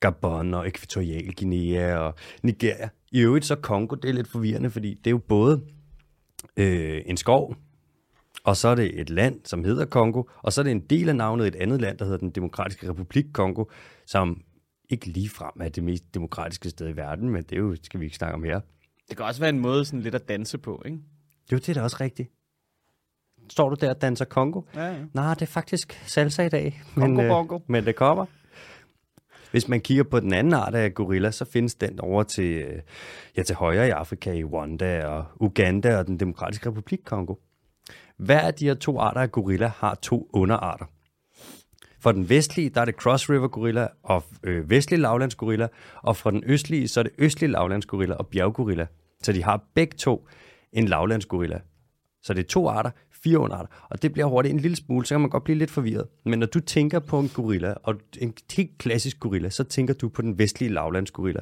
[0.01, 2.89] Gabon og Ekvatorial Guinea og Nigeria.
[3.11, 5.61] I øvrigt så Kongo, det er lidt forvirrende, fordi det er jo både
[6.57, 7.55] øh, en skov,
[8.43, 11.09] og så er det et land, som hedder Kongo, og så er det en del
[11.09, 13.65] af navnet et andet land, der hedder den Demokratiske Republik Kongo,
[14.05, 14.41] som
[14.89, 18.05] ikke ligefrem er det mest demokratiske sted i verden, men det er jo, skal vi
[18.05, 18.59] ikke snakke om her.
[19.09, 20.97] Det kan også være en måde sådan lidt at danse på, ikke?
[21.51, 22.29] Jo, det er da også rigtigt.
[23.49, 24.61] Står du der og danser Kongo?
[24.75, 24.97] Ja, ja.
[25.13, 26.81] Nej, det er faktisk salsa i dag.
[26.95, 27.55] Men, bongo.
[27.55, 28.25] øh, men det kommer.
[29.51, 32.81] Hvis man kigger på den anden art af gorilla, så findes den over til, øh,
[33.37, 37.35] ja, til højre i Afrika, i Rwanda og Uganda og den demokratiske republik Kongo.
[38.17, 40.85] Hver af de her to arter af gorilla har to underarter.
[41.99, 45.67] For den vestlige, der er det Cross River gorilla og øh, vestlig lavlandsgorilla,
[46.03, 48.87] og for den østlige, så er det østlig lavlandsgorilla og bjerggorilla.
[49.23, 50.27] Så de har begge to
[50.73, 51.59] en lavlandsgorilla.
[52.23, 52.91] Så det er to arter,
[53.23, 53.87] fire underarter.
[53.89, 56.05] Og det bliver hurtigt en lille smule, så kan man godt blive lidt forvirret.
[56.25, 60.09] Men når du tænker på en gorilla, og en helt klassisk gorilla, så tænker du
[60.09, 61.39] på den vestlige lavlandsgorilla.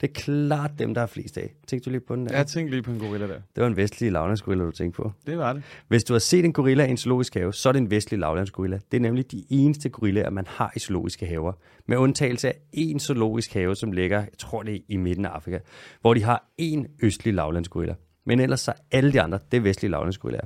[0.00, 1.54] Det er klart dem, der er flest af.
[1.66, 2.36] Tænkte du lige på den der?
[2.36, 3.34] Jeg tænkte lige på en gorilla der.
[3.34, 5.12] Det var en vestlig lavlandsgorilla, du tænkte på.
[5.26, 5.62] Det var det.
[5.88, 8.20] Hvis du har set en gorilla i en zoologisk have, så er det en vestlig
[8.20, 8.78] lavlandsgorilla.
[8.90, 11.52] Det er nemlig de eneste gorillaer, man har i zoologiske haver.
[11.86, 15.30] Med undtagelse af en zoologisk have, som ligger, jeg tror det er i midten af
[15.30, 15.58] Afrika,
[16.00, 17.94] hvor de har en østlig lavlandsgorilla.
[18.26, 20.44] Men ellers så alle de andre, det er vestlige lavlandsgorillaer.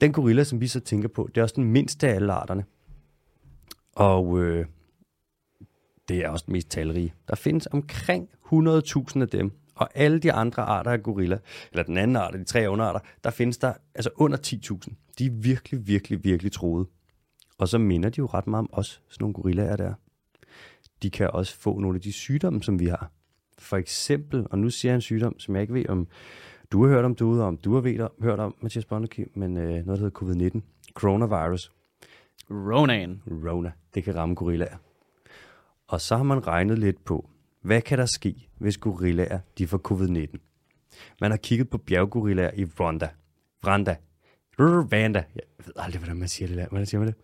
[0.00, 2.64] Den gorilla, som vi så tænker på, det er også den mindste af alle arterne.
[3.92, 4.66] Og øh,
[6.08, 7.14] det er også den mest talrige.
[7.28, 11.38] Der findes omkring 100.000 af dem, og alle de andre arter af gorilla,
[11.72, 15.14] eller den anden art de tre underarter, der findes der altså under 10.000.
[15.18, 16.88] De er virkelig, virkelig, virkelig troede.
[17.58, 19.94] Og så minder de jo ret meget om os, sådan nogle gorillaer der.
[21.02, 23.10] De kan også få nogle af de sygdomme, som vi har.
[23.58, 26.08] For eksempel, og nu siger jeg en sygdom, som jeg ikke ved, om
[26.72, 29.56] du har hørt om derude, om du har ved om, hørt om, Mathias Bonneke, men
[29.56, 30.60] øh, noget, der hedder covid-19.
[30.94, 31.72] Coronavirus.
[32.50, 33.22] Ronan.
[33.26, 33.72] Rona.
[33.94, 34.76] Det kan ramme gorillaer.
[35.88, 39.80] Og så har man regnet lidt på, hvad kan der ske, hvis gorillaer de får
[39.88, 40.38] covid-19?
[41.20, 43.08] Man har kigget på bjerggorillaer i Rwanda.
[43.66, 43.96] Rwanda.
[44.60, 45.24] Rwanda.
[45.34, 46.68] Jeg ved aldrig, hvordan man siger det der.
[46.68, 47.16] Hvordan siger man det?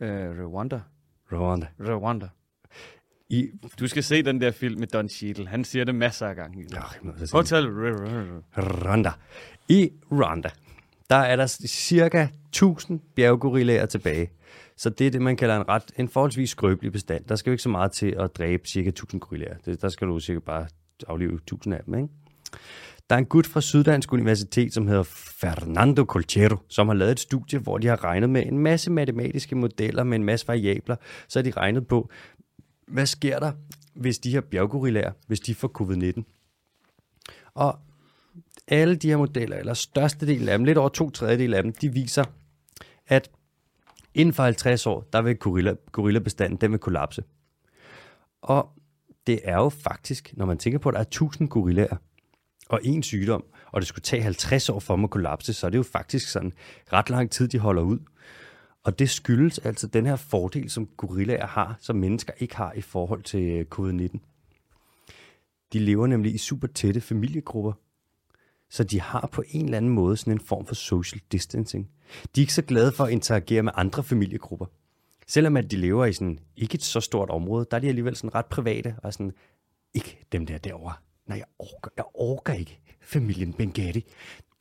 [0.00, 0.80] Uh, Rwanda.
[1.32, 1.66] Rwanda.
[1.80, 2.28] Rwanda.
[3.30, 5.48] I, Du skal se den der film med Don Cheadle.
[5.48, 6.66] Han siger det masser af gange.
[7.32, 7.66] Hotel.
[8.56, 9.10] Rwanda.
[9.68, 10.50] I Rwanda,
[11.10, 14.30] der er der cirka 1000 bjerggorillaer tilbage.
[14.76, 17.24] Så det er det, man kalder en ret, en forholdsvis skrøbelig bestand.
[17.24, 19.54] Der skal jo ikke så meget til at dræbe cirka 1000 gorillaer.
[19.64, 20.66] Det, der skal du cirka bare
[21.08, 22.08] aflive 1000 af dem, ikke?
[23.10, 25.02] Der er en gut fra Syddansk Universitet, som hedder
[25.40, 29.54] Fernando Colchero, som har lavet et studie, hvor de har regnet med en masse matematiske
[29.54, 30.96] modeller med en masse variabler.
[31.28, 32.10] Så har de regnet på,
[32.86, 33.52] hvad sker der,
[33.94, 36.22] hvis de her bjerggorillaer, hvis de får covid-19?
[37.54, 37.78] Og
[38.68, 41.92] alle de her modeller, eller størstedelen af dem, lidt over to tredjedel af dem, de
[41.92, 42.24] viser,
[43.06, 43.30] at
[44.14, 47.24] inden for 50 år, der vil gorilla, gorillabestanden, den vil kollapse.
[48.42, 48.68] Og
[49.26, 51.96] det er jo faktisk, når man tænker på, at der er 1000 gorillaer,
[52.68, 55.70] og en sygdom, og det skulle tage 50 år for dem at kollapse, så er
[55.70, 56.52] det jo faktisk sådan
[56.92, 57.98] ret lang tid, de holder ud.
[58.84, 62.80] Og det skyldes altså den her fordel, som gorillaer har, som mennesker ikke har i
[62.80, 64.18] forhold til øh, covid-19.
[65.72, 67.72] De lever nemlig i super tætte familiegrupper,
[68.70, 71.90] så de har på en eller anden måde sådan en form for social distancing.
[72.34, 74.66] De er ikke så glade for at interagere med andre familiegrupper.
[75.26, 78.16] Selvom at de lever i sådan ikke et så stort område, der er de alligevel
[78.16, 79.32] sådan ret private og sådan,
[79.94, 80.94] ikke dem der derovre.
[81.26, 84.04] Nej, jeg orker, jeg orker ikke familien Bengatti.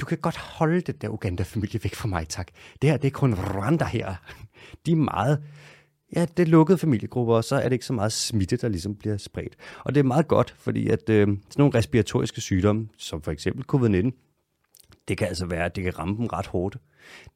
[0.04, 2.48] Du kan godt holde det der Uganda-familie væk fra mig, tak.
[2.82, 4.16] Det her, det er kun Rwanda her.
[4.86, 5.44] De er meget,
[6.16, 8.96] ja, det er lukkede familiegrupper, og så er det ikke så meget smitte, der ligesom
[8.96, 9.56] bliver spredt.
[9.80, 13.66] Og det er meget godt, fordi at øh, sådan nogle respiratoriske sygdomme, som for eksempel
[13.74, 14.12] covid-19,
[15.08, 16.78] det kan altså være, at det kan ramme dem ret hårdt.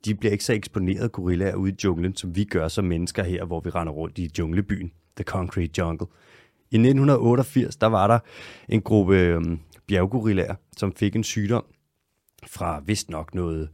[0.05, 3.45] De bliver ikke så eksponeret gorillaer ude i junglen, som vi gør som mennesker her,
[3.45, 6.07] hvor vi render rundt i junglebyen, The Concrete Jungle.
[6.71, 8.19] I 1988, der var der
[8.69, 9.41] en gruppe øh,
[9.87, 11.65] bjerggorillaer, som fik en sygdom
[12.47, 13.69] fra vist nok noget,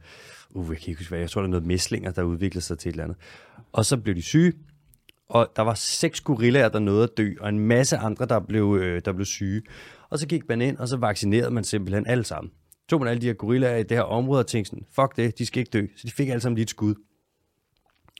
[0.50, 2.88] uh, jeg kan ikke huske jeg tror, der er noget mæslinger, der udviklede sig til
[2.88, 3.16] et eller andet.
[3.72, 4.52] Og så blev de syge,
[5.28, 8.78] og der var seks gorillaer, der nåede at dø, og en masse andre, der blev,
[8.80, 9.62] øh, der blev syge.
[10.10, 12.52] Og så gik man ind, og så vaccinerede man simpelthen alle sammen.
[12.88, 15.38] Tog man alle de her gorillaer i det her område og tænkte sådan, fuck det,
[15.38, 15.86] de skal ikke dø.
[15.96, 16.94] Så de fik alle sammen lige et skud.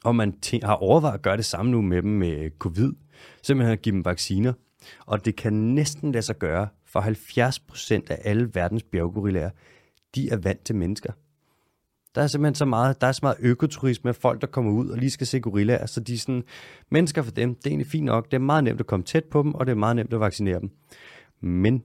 [0.05, 2.93] Og man tæ- har overvejet at gøre det samme nu med dem med covid.
[3.43, 4.53] Simpelthen at give dem vacciner.
[5.07, 9.51] Og det kan næsten lade sig gøre, for 70% af alle verdens bjerggorillaer,
[10.15, 11.13] de er vant til mennesker.
[12.15, 14.89] Der er simpelthen så meget, der er så meget økoturisme af folk, der kommer ud
[14.89, 16.45] og lige skal se gorillaer, så de er sådan,
[16.91, 19.25] mennesker for dem, det er egentlig fint nok, det er meget nemt at komme tæt
[19.25, 20.71] på dem, og det er meget nemt at vaccinere dem.
[21.41, 21.83] Men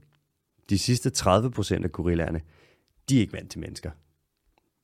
[0.70, 2.42] de sidste 30% af gorillaerne,
[3.10, 3.92] de er ikke vant til mennesker.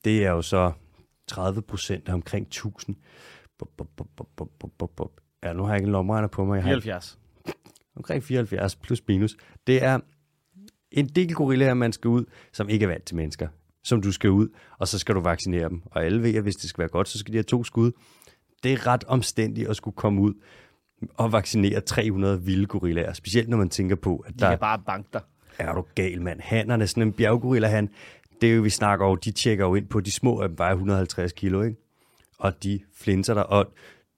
[0.04, 0.72] Det er jo så
[1.32, 2.96] 30% af omkring 1000.
[3.58, 5.10] Bup, bup, bup, bup, bup, bup, bup, bup.
[5.42, 6.56] Ja, nu har jeg ikke en lomregner på mig.
[6.56, 7.18] Jeg har 74.
[7.96, 9.36] omkring 74 plus minus.
[9.66, 10.00] Det er
[10.92, 13.48] en del gorillaer, man skal ud, som ikke er vant til mennesker.
[13.84, 15.82] Som du skal ud, og så skal du vaccinere dem.
[15.90, 17.92] Og alle ved, at hvis det skal være godt, så skal de have to skud.
[18.62, 20.34] Det er ret omstændigt at skulle komme ud
[21.14, 23.12] og vaccinere 300 vilde gorillaer.
[23.12, 25.20] Specielt når man tænker på, at De der kan bare banke dig.
[25.58, 26.40] er du gal, mand.
[26.40, 27.88] Hannerne, sådan en bjerggorilla, han,
[28.40, 30.58] det er jo, vi snakker over, de tjekker jo ind på, de små af dem
[30.58, 31.76] vejer 150 kilo, ikke?
[32.38, 33.72] Og de flinser dig, og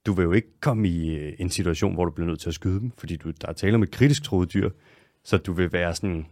[0.06, 2.54] du vil jo ikke komme i øh, en situation, hvor du bliver nødt til at
[2.54, 4.70] skyde dem, fordi du, der er tale om et kritisk troet dyr,
[5.24, 6.26] så du vil være sådan,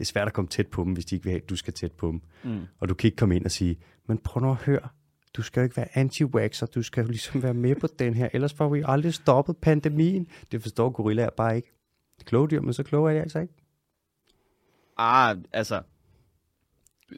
[0.00, 1.56] det er svært at komme tæt på dem, hvis de ikke vil have, at du
[1.56, 2.22] skal tæt på dem.
[2.44, 2.66] Mm.
[2.78, 4.88] Og du kan ikke komme ind og sige, men prøv nu at høre,
[5.36, 8.28] du skal jo ikke være anti-vaxxer, du skal jo ligesom være med på den her,
[8.32, 10.26] ellers får vi aldrig stoppet pandemien.
[10.52, 11.72] Det forstår gorillaer bare ikke.
[12.14, 13.54] Det er kloge dyr, men så kloge er de altså ikke.
[14.96, 15.82] Ah, altså...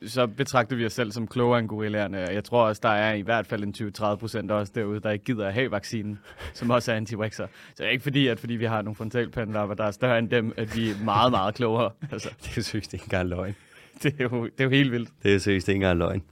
[0.06, 2.18] så betragter vi os selv som klogere end gorillaerne.
[2.18, 5.24] Jeg tror også, der er i hvert fald en 20-30 procent også derude, der ikke
[5.24, 6.18] gider at have vaccinen,
[6.54, 7.28] som også er anti -vaxxer.
[7.46, 10.30] Så det er ikke fordi, at fordi vi har nogle frontalpandelapper, der er større end
[10.30, 11.90] dem, at vi er meget, meget klogere.
[12.12, 13.54] Altså, Det er seriøst ikke engang løgn.
[14.02, 15.10] det, er jo, det er jo helt vildt.
[15.22, 16.22] Det er seriøst ikke engang løgn.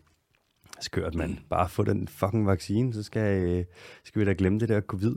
[0.81, 1.37] Skørt, mand.
[1.51, 3.65] Bare få den fucking vaccine, så skal, øh,
[4.05, 5.17] skal vi da glemme det der covid.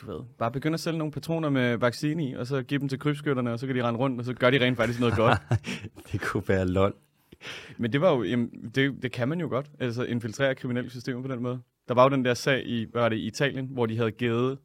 [0.00, 2.88] Du ved, bare begynde at sælge nogle patroner med vaccine i, og så give dem
[2.88, 5.16] til krybskytterne, og så kan de rende rundt, og så gør de rent faktisk noget
[5.16, 5.38] godt.
[6.12, 6.94] Det kunne være lol.
[7.78, 11.22] Men det var jo, jamen, det, det kan man jo godt, altså infiltrere kriminelle systemer
[11.22, 11.60] på den måde.
[11.88, 14.10] Der var jo den der sag i, hvad var det, i Italien, hvor de havde
[14.10, 14.58] givet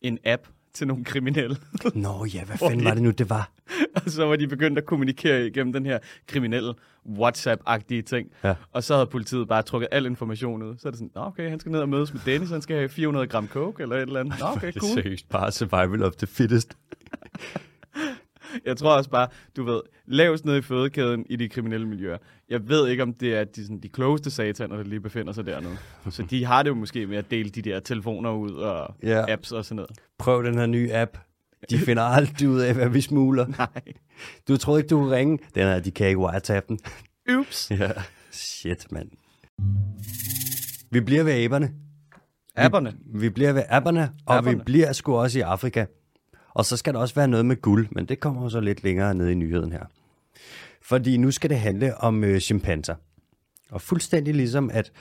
[0.00, 1.56] en app til nogle kriminelle,
[1.94, 3.50] Nå ja, hvad fanden var det nu, det var?
[4.04, 6.74] og så var de begyndt at kommunikere igennem den her kriminelle
[7.18, 8.28] WhatsApp-agtige ting.
[8.44, 8.54] Ja.
[8.72, 10.76] Og så havde politiet bare trukket al information ud.
[10.78, 12.76] Så er det sådan, "Nå, okay, han skal ned og mødes med Dennis, han skal
[12.76, 14.34] have 400 gram coke eller et eller andet.
[14.40, 14.94] Nå, okay, Det cool.
[14.94, 16.76] seriøst bare survival of the fittest.
[18.66, 22.18] Jeg tror også bare, du ved, lavest ned i fødekæden i de kriminelle miljøer.
[22.48, 25.46] Jeg ved ikke, om det er de, sådan, de klogeste sataner, der lige befinder sig
[25.46, 25.76] dernede.
[26.10, 29.32] Så de har det jo måske med at dele de der telefoner ud og Ja.
[29.32, 29.90] apps og sådan noget.
[30.18, 31.18] Prøv den her nye app.
[31.70, 33.46] De finder aldrig ud af, hvad vi smugler.
[33.58, 33.82] Nej.
[34.48, 35.38] Du troede ikke, du kunne ringe?
[35.54, 36.78] Den her, de kan ikke wiretap den.
[37.38, 37.70] Ups.
[37.70, 37.90] Ja,
[38.30, 39.08] shit, mand.
[40.90, 41.72] Vi bliver ved aberne.
[42.56, 42.92] Apperne.
[43.14, 44.58] Vi bliver ved apperne, og Apperne.
[44.58, 45.84] vi bliver sgu også i Afrika.
[46.58, 48.84] Og så skal der også være noget med guld, men det kommer jo så lidt
[48.84, 49.84] længere ned i nyheden her.
[50.82, 52.94] Fordi nu skal det handle om øh, chimpanser.
[53.70, 54.92] Og fuldstændig ligesom at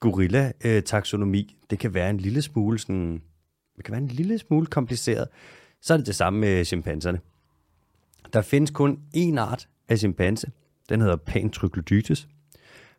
[0.00, 3.22] gorilla-taksonomi, øh, det kan være en lille smule sådan,
[3.76, 5.28] det kan være en lille smule kompliceret,
[5.80, 7.20] så er det det samme med chimpanserne.
[8.32, 10.50] Der findes kun én art af chimpanse.
[10.88, 12.28] Den hedder Pantroglodytes.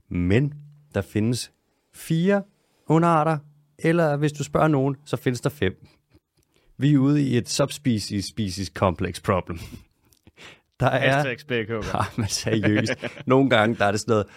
[0.10, 0.54] Men
[0.94, 1.52] der findes
[1.94, 2.44] fire
[2.88, 3.38] underarter,
[3.80, 5.88] eller hvis du spørger nogen, så findes der fem.
[6.78, 9.60] Vi er ude i et subspecies-species complex problem.
[10.80, 11.18] Der er...
[11.94, 12.94] Ja, men seriøst.
[13.26, 14.28] Nogle gange, der er det sådan noget,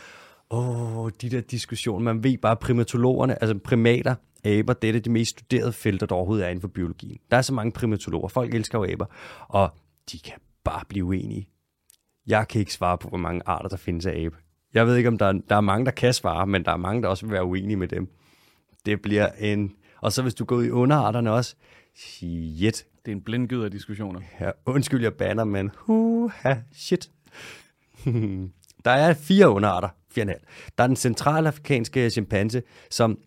[0.51, 5.11] åh, de der diskussioner, man ved bare primatologerne, altså primater, aber, det er det de
[5.11, 7.19] mest studerede felter, der overhovedet er inden for biologien.
[7.31, 9.07] Der er så mange primatologer, folk elsker jo aber,
[9.49, 9.71] og
[10.13, 11.49] de kan bare blive uenige.
[12.27, 14.37] Jeg kan ikke svare på, hvor mange arter, der findes af abe.
[14.75, 16.77] Jeg ved ikke, om der er, der er mange, der kan svare, men der er
[16.77, 18.09] mange, der også vil være uenige med dem.
[18.87, 19.73] Det bliver en...
[20.01, 21.57] Og så hvis du går ud i underarterne også,
[21.97, 24.21] shit, Det er en blindgyder af diskussioner.
[24.41, 27.11] Ja, undskyld, jeg banner, men huha, shit.
[28.85, 30.25] der er fire underarter, fire.
[30.79, 33.19] Der er den centralafrikanske chimpanse, som,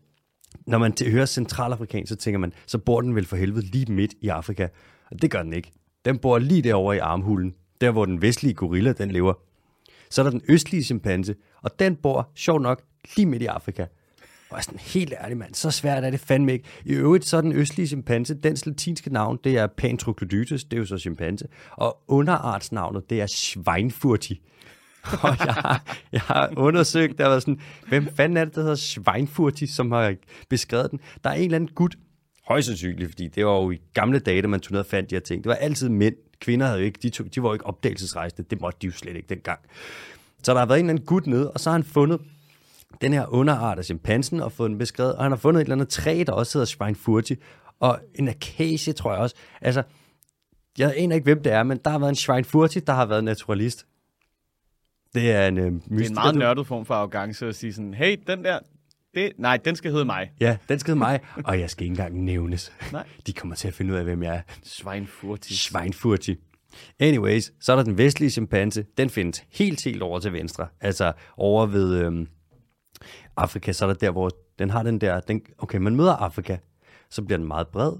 [0.68, 4.14] når man hører centralafrikansk, så tænker man, så bor den vel for helvede lige midt
[4.22, 4.68] i Afrika.
[5.12, 5.72] Og det gør den ikke.
[6.06, 9.34] Den bor lige derovre i armhulen, der hvor den vestlige gorilla, den lever.
[10.10, 12.84] Så er der den østlige chimpanse, og den bor, sjov nok,
[13.16, 13.86] lige midt i Afrika.
[14.50, 16.66] Og jeg er sådan helt ærlig, mand, så svært er det fandme ikke.
[16.86, 20.78] I øvrigt, så er den østlige chimpanse, dens latinske navn, det er Pantroglodytes, det er
[20.78, 21.48] jo så chimpanse.
[21.72, 24.42] Og underartsnavnet, det er Schweinfurti.
[25.24, 28.76] Og jeg har, jeg har undersøgt, der var sådan, hvem fanden er det, der hedder
[28.76, 30.16] Schweinfurti, som har
[30.50, 31.00] beskrevet den?
[31.24, 31.96] Der er en eller anden gut,
[32.48, 35.10] højst sandsynligt, fordi det var jo i gamle dage, da man tog ned og fandt
[35.10, 35.44] de her ting.
[35.44, 36.16] Det var altid mænd.
[36.42, 38.50] Kvinder havde jo ikke, de, tog, de var jo ikke opdagelsesrejsende.
[38.50, 39.60] Det måtte de jo slet ikke dengang.
[40.44, 42.20] Så der har været en eller anden gut nede, og så har han fundet
[43.02, 45.76] den her underart af chimpansen og fået den beskrevet, og han har fundet et eller
[45.76, 47.36] andet træ, der også hedder Schweinfurti,
[47.80, 49.36] og en akacie, tror jeg også.
[49.62, 49.84] Altså,
[50.78, 53.24] jeg aner ikke, hvem det er, men der har været en Schweinfurti, der har været
[53.24, 53.86] naturalist.
[55.14, 57.94] Det er en øh, Det er en meget nørdet form for arrogance at sige sådan,
[57.94, 58.60] hey, den der,
[59.16, 60.32] det, nej, den skal hedde mig.
[60.40, 62.72] Ja, den skal hedde mig, og jeg skal ikke engang nævnes.
[62.92, 63.08] Nej.
[63.28, 64.42] De kommer til at finde ud af, hvem jeg er.
[64.64, 65.54] Schweinfurti.
[65.54, 66.36] Schweinfurti.
[67.00, 68.86] Anyways, så er der den vestlige chimpanse.
[68.98, 70.68] Den findes helt, helt over til venstre.
[70.82, 72.28] Altså over ved øhm,
[73.44, 75.20] Afrika, så er der der, hvor den har den der...
[75.20, 76.58] Den, okay, man møder Afrika,
[77.10, 77.94] så bliver den meget bred.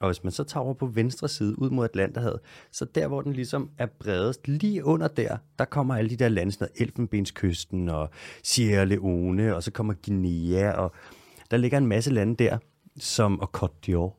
[0.00, 2.40] Og hvis man så tager over på venstre side ud mod Atlanterhavet,
[2.72, 6.28] så der, hvor den ligesom er bredest, lige under der, der kommer alle de der
[6.28, 8.10] lande, sådan noget Elfenbenskysten og
[8.42, 10.92] Sierra Leone, og så kommer Guinea, og
[11.50, 12.58] der ligger en masse lande der,
[12.98, 14.14] som og Côte d'Ivoire.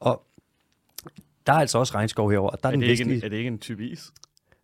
[0.00, 0.26] Og
[1.46, 2.50] der er altså også regnskov herover.
[2.50, 3.24] og Der er, Er den det, ikke vestlige...
[3.24, 4.12] er det ikke en type is?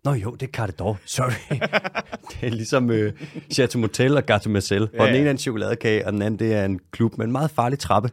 [0.05, 0.97] Nå jo, det er Carte d'Or.
[1.05, 1.59] Sorry.
[2.31, 3.13] det er ligesom øh,
[3.53, 4.89] Chateau Motel og Gâteau Marcel.
[4.93, 7.27] Ja, og den ene er en chokoladekage, og den anden det er en klub med
[7.27, 8.11] en meget farlig trappe.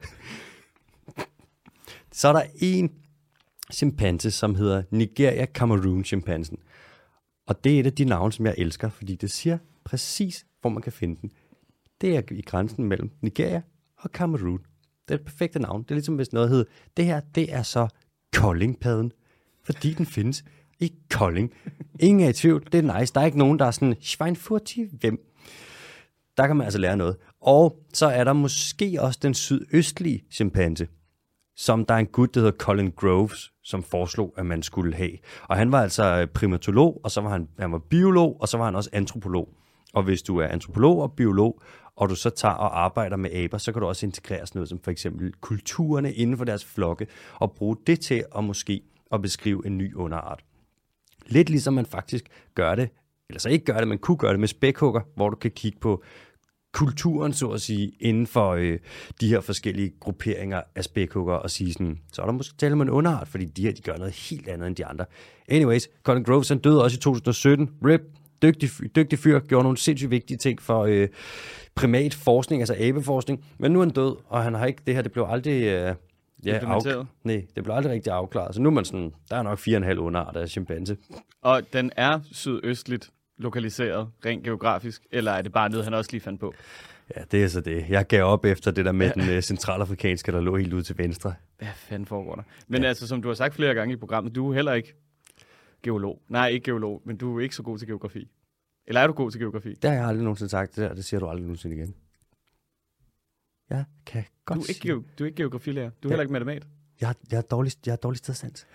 [2.12, 2.92] Så er der en
[3.74, 6.58] chimpanse, som hedder Nigeria Cameroon chimpansen.
[7.48, 10.70] Og det er et af de navne, som jeg elsker, fordi det siger præcis, hvor
[10.70, 11.32] man kan finde den.
[12.02, 13.62] Det er i grænsen mellem Nigeria
[13.98, 14.60] og Cameroon.
[15.08, 15.84] Det er det perfekte navn.
[15.84, 16.64] Det er ligesom hvis noget hedder,
[16.98, 17.88] det her, det er så
[18.34, 19.12] Koldingpadden,
[19.64, 20.44] fordi den findes
[20.80, 21.52] i Kolding.
[22.00, 23.14] Ingen er i tvivl, det er nice.
[23.14, 25.20] Der er ikke nogen, der er sådan, Schweinfurti, hvem?
[26.38, 27.18] Der kan man altså lære noget.
[27.42, 30.88] Og så er der måske også den sydøstlige chimpanse.
[31.58, 35.12] som der er en gut, der hedder Colin Groves, som foreslog, at man skulle have.
[35.44, 38.58] Og han var altså øh, primatolog, og så var han, han var biolog, og så
[38.58, 39.50] var han også antropolog.
[39.94, 41.62] Og hvis du er antropolog og biolog,
[41.96, 44.70] og du så tager og arbejder med aber, så kan du også integrere sådan noget
[44.70, 49.22] som for eksempel kulturerne inden for deres flokke, og bruge det til at måske at
[49.22, 50.45] beskrive en ny underart.
[51.28, 52.90] Lidt ligesom man faktisk gør det,
[53.30, 55.80] eller så ikke gør det, man kunne gøre det med spækhugger, hvor du kan kigge
[55.80, 56.04] på
[56.74, 58.80] kulturen, så at sige, inden for øh,
[59.22, 62.82] de her forskellige grupperinger af spækhugger og sige sådan, så er der måske tale om
[62.82, 65.06] en underart, fordi de her, de gør noget helt andet end de andre.
[65.50, 67.70] Anyways, Colin Groves, han døde også i 2017.
[67.86, 68.02] RIP,
[68.42, 71.08] dygtig, dygtig fyr, gjorde nogle sindssygt vigtige ting for øh,
[71.76, 75.12] primatforskning, altså abeforskning, men nu er han død, og han har ikke, det her, det
[75.12, 75.64] blev aldrig...
[75.64, 75.96] Øh,
[76.46, 78.56] Ja, af, nej, det blev aldrig rigtig afklaret.
[78.56, 80.98] Så nu er man sådan, der er nok 4,5 underarter af chimpanse.
[81.42, 86.22] Og den er sydøstligt lokaliseret, rent geografisk, eller er det bare noget, han også lige
[86.22, 86.54] fandt på?
[87.16, 87.86] Ja, det er så det.
[87.90, 89.22] Jeg gav op efter det der med ja.
[89.22, 91.34] den uh, centralafrikanske, der lå helt ud til venstre.
[91.58, 92.44] Hvad fanden foregår der?
[92.68, 92.88] Men ja.
[92.88, 94.94] altså, som du har sagt flere gange i programmet, du er heller ikke
[95.84, 96.22] geolog.
[96.30, 98.28] Nej, ikke geolog, men du er ikke så god til geografi.
[98.88, 99.74] Eller er du god til geografi?
[99.74, 100.94] Det har jeg aldrig nogensinde sagt, det der.
[100.94, 101.96] Det siger du aldrig nogensinde igen.
[103.70, 105.90] Jeg kan godt du er ikke, du er ikke geografilærer.
[105.90, 106.14] Du er ja.
[106.14, 106.64] heller ikke matematik.
[107.02, 108.68] Jeg, jeg, er dårlig, jeg er dårlig stedsands.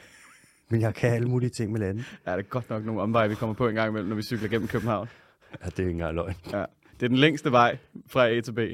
[0.70, 2.05] Men jeg kan alle mulige ting med landet.
[2.26, 4.22] Ja, det er godt nok nogle omveje, vi kommer på en gang imellem, når vi
[4.22, 5.09] cykler gennem København.
[5.64, 6.35] Ja, det er ikke engang løgn.
[6.53, 6.64] Ja.
[7.00, 8.59] Det er den længste vej fra A til B.
[8.59, 8.64] Ja,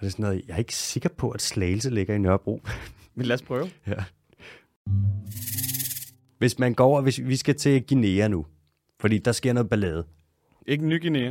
[0.00, 2.62] det er sådan noget, jeg er ikke sikker på, at Slagelse ligger i Nørrebro.
[3.14, 3.70] Men lad os prøve.
[3.86, 4.04] Ja.
[6.38, 8.46] Hvis man går over, hvis vi skal til Guinea nu,
[9.00, 10.04] fordi der sker noget ballade.
[10.66, 11.26] Ikke Ny Guinea.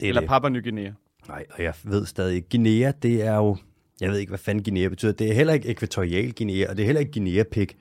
[0.00, 0.28] Det Eller det.
[0.28, 0.92] Papua Ny Guinea.
[1.28, 2.48] Nej, og jeg ved stadig ikke.
[2.48, 3.56] Guinea, det er jo...
[4.00, 5.12] Jeg ved ikke, hvad fanden Guinea betyder.
[5.12, 7.76] Det er heller ikke ekvatorial Guinea, og det er heller ikke Guinea-pik.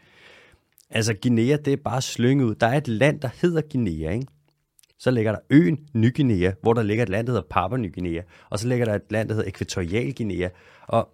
[0.90, 2.56] Altså, Guinea, det er bare slynget ud.
[2.56, 4.28] Der er et land, der hedder Guinea, ikke?
[4.98, 7.94] Så ligger der øen Ny Guinea, hvor der ligger et land, der hedder Papua Ny
[7.94, 8.22] Guinea.
[8.50, 10.50] Og så ligger der et land, der hedder Ekvatorial Guinea.
[10.88, 11.10] Og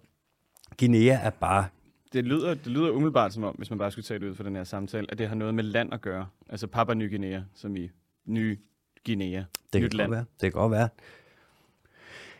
[0.78, 1.66] Guinea er bare...
[2.12, 4.42] Det lyder, det lyder umiddelbart som om, hvis man bare skulle tage det ud for
[4.42, 6.26] den her samtale, at det har noget med land at gøre.
[6.48, 7.90] Altså Papua Ny Guinea, som i
[8.26, 8.58] Ny
[9.06, 9.42] Guinea.
[9.72, 10.24] Det kan godt være.
[10.40, 10.88] Det kan godt være.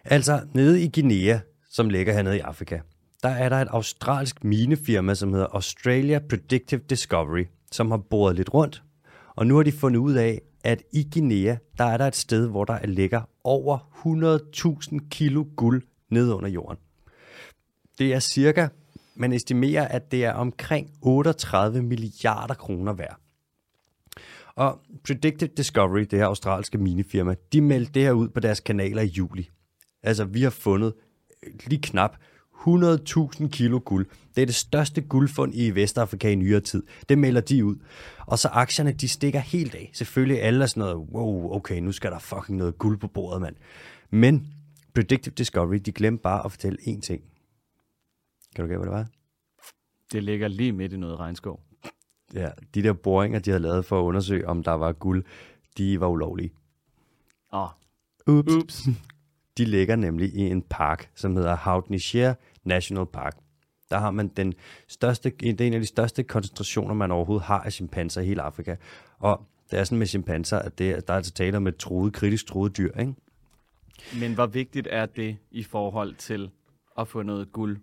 [0.04, 1.38] Altså, nede i Guinea,
[1.70, 2.78] som ligger hernede i Afrika,
[3.22, 8.54] der er der et australsk minefirma, som hedder Australia Predictive Discovery, som har boret lidt
[8.54, 8.82] rundt.
[9.36, 12.48] Og nu har de fundet ud af, at i Guinea, der er der et sted,
[12.48, 13.78] hvor der ligger over
[14.98, 16.78] 100.000 kilo guld nede under jorden.
[17.98, 18.68] Det er cirka,
[19.14, 23.16] man estimerer, at det er omkring 38 milliarder kroner værd.
[24.54, 29.02] Og Predictive Discovery, det her australske minefirma, de meldte det her ud på deres kanaler
[29.02, 29.48] i juli.
[30.02, 30.94] Altså, vi har fundet
[31.66, 32.16] lige knap
[32.54, 34.06] 100.000 kilo guld.
[34.36, 36.82] Det er det største guldfund i Vestafrika i nyere tid.
[37.08, 37.76] Det melder de ud.
[38.26, 39.90] Og så aktierne, de stikker helt af.
[39.94, 43.40] Selvfølgelig alle er sådan noget, wow, okay, nu skal der fucking noget guld på bordet,
[43.40, 43.56] mand.
[44.10, 44.46] Men
[44.94, 47.22] Predictive Discovery, de glemte bare at fortælle én ting.
[48.54, 49.06] Kan du gætte, hvad det var?
[50.12, 51.60] Det ligger lige midt i noget regnskov.
[52.34, 55.24] Ja, de der boringer, de havde lavet for at undersøge, om der var guld,
[55.78, 56.52] de var ulovlige.
[57.52, 57.62] Åh.
[57.62, 57.68] Oh.
[58.26, 58.54] Ups.
[58.54, 58.88] Ups.
[59.58, 62.34] De ligger nemlig i en park, som hedder Haut-Nicher
[62.64, 63.36] National Park.
[63.90, 64.54] Der har man den
[64.88, 68.42] største, det er en af de største koncentrationer, man overhovedet har af chimpanser i hele
[68.42, 68.76] Afrika.
[69.18, 72.12] Og det er sådan med chimpanser, at det, der er altså tale om et troet,
[72.12, 73.14] kritisk troet dyr, ikke?
[74.20, 76.50] Men hvor vigtigt er det i forhold til
[76.98, 77.78] at få noget guld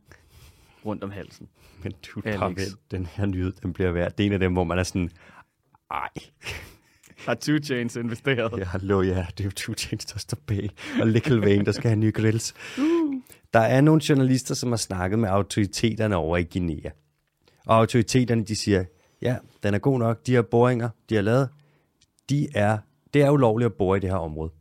[0.86, 1.48] rundt om halsen?
[1.84, 4.12] Men du tager den her nyhed, den bliver værd.
[4.12, 5.10] Det er en af dem, hvor man er sådan,
[5.92, 6.10] ej.
[7.26, 8.60] Har Two Chains investeret?
[8.60, 10.70] Ja, hallo, ja, det er jo Two Chains, der står bag.
[11.02, 12.54] Og Little Wayne, der skal have nye grills.
[12.78, 13.14] Uh.
[13.54, 16.92] Der er nogle journalister, som har snakket med autoriteterne over i Guinea.
[17.66, 18.86] Og autoriteterne, de siger,
[19.22, 20.26] ja, den er god nok.
[20.26, 21.50] De her boringer, de har lavet,
[22.30, 22.78] de er,
[23.14, 24.52] det er ulovligt at bore i det her område.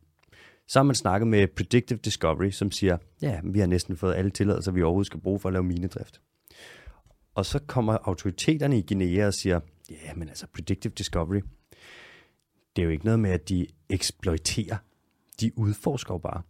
[0.69, 4.31] Så har man snakket med Predictive Discovery, som siger, ja, vi har næsten fået alle
[4.31, 6.21] tilladelser, vi overhovedet skal bruge for at lave minedrift.
[7.35, 11.41] Og så kommer autoriteterne i Guinea og siger, ja, men altså Predictive Discovery,
[12.79, 14.77] det er jo ikke noget med, at de eksploiterer.
[15.41, 16.43] De udforsker jo bare.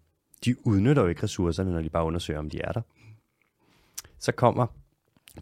[0.44, 2.80] De udnytter jo ikke ressourcerne, når de bare undersøger, om de er der.
[4.18, 4.66] Så kommer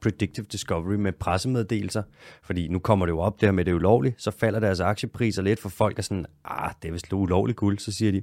[0.01, 2.03] Predictive Discovery med pressemeddelelser,
[2.43, 5.43] fordi nu kommer det jo op der med, det er ulovligt, så falder deres aktiepriser
[5.43, 8.23] lidt, for folk er sådan, ah, det er vist ulovligt guld, så siger de,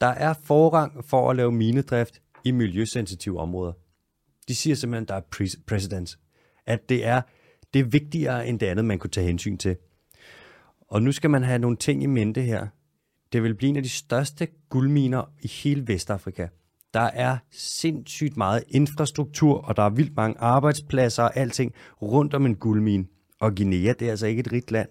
[0.00, 3.72] der er forrang for at lave minedrift i miljøsensitive områder.
[4.48, 6.18] De siger simpelthen, der er precedence,
[6.66, 7.22] at det er,
[7.74, 9.76] det er vigtigere end det andet, man kunne tage hensyn til.
[10.90, 12.66] Og nu skal man have nogle ting i mente her.
[13.32, 16.46] Det vil blive en af de største guldminer i hele Vestafrika.
[16.94, 21.72] Der er sindssygt meget infrastruktur, og der er vildt mange arbejdspladser og alting
[22.02, 23.06] rundt om en guldmine.
[23.40, 24.88] Og Guinea, det er altså ikke et rigt land.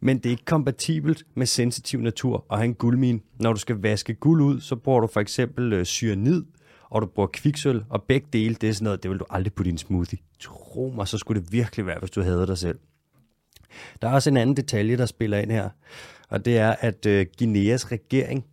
[0.00, 3.20] Men det er ikke kompatibelt med sensitiv natur at have en guldmine.
[3.40, 6.44] Når du skal vaske guld ud, så bruger du for eksempel øh, cyanid,
[6.90, 9.52] og du bruger kviksøl, og begge dele, det er sådan noget, det vil du aldrig
[9.52, 10.18] putte i en smoothie.
[10.40, 12.78] Tro mig, så skulle det virkelig være, hvis du havde dig selv.
[14.02, 15.70] Der er også en anden detalje, der spiller ind her,
[16.28, 18.44] og det er, at øh, Guineas regering,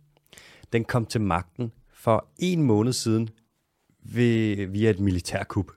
[0.72, 3.28] den kom til magten for en måned siden
[4.02, 5.70] ved, via et militærkup.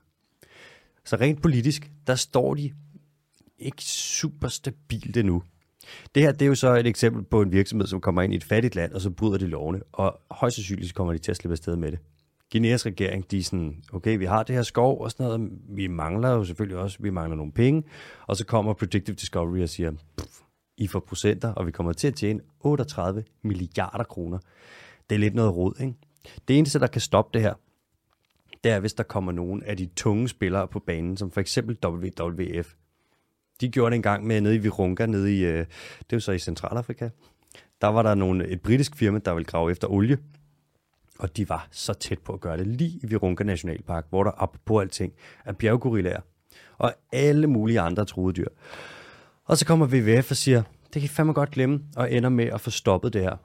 [1.04, 2.72] Så rent politisk, der står de
[3.58, 5.42] ikke super stabilt endnu.
[6.14, 8.36] Det her det er jo så et eksempel på en virksomhed, som kommer ind i
[8.36, 11.36] et fattigt land, og så bryder de lovene, og højst sandsynligt kommer de til at
[11.36, 11.98] slippe afsted med det.
[12.52, 15.86] Guineas regering, de er sådan, okay, vi har det her skov og sådan noget, vi
[15.86, 17.84] mangler jo selvfølgelig også, vi mangler nogle penge,
[18.26, 19.92] og så kommer Predictive Discovery og siger,
[20.76, 24.38] I får procenter, og vi kommer til at tjene 38 milliarder kroner.
[25.10, 25.94] Det er lidt noget rod, ikke?
[26.48, 27.54] Det eneste, der kan stoppe det her,
[28.64, 31.76] det er, hvis der kommer nogen af de tunge spillere på banen, som for eksempel
[31.84, 32.74] WWF.
[33.60, 35.66] De gjorde det engang med nede i Virunga, nede i, øh, det
[36.10, 37.08] er jo så i Centralafrika.
[37.80, 40.18] Der var der nogle, et britisk firma, der ville grave efter olie,
[41.20, 44.30] og de var så tæt på at gøre det lige i Virunga Nationalpark, hvor der
[44.30, 45.12] op på alting
[45.44, 46.20] er bjerggorillaer
[46.78, 48.48] og alle mulige andre truede dyr.
[49.44, 52.44] Og så kommer WWF og siger, det kan I fandme godt glemme, og ender med
[52.44, 53.36] at få stoppet det her.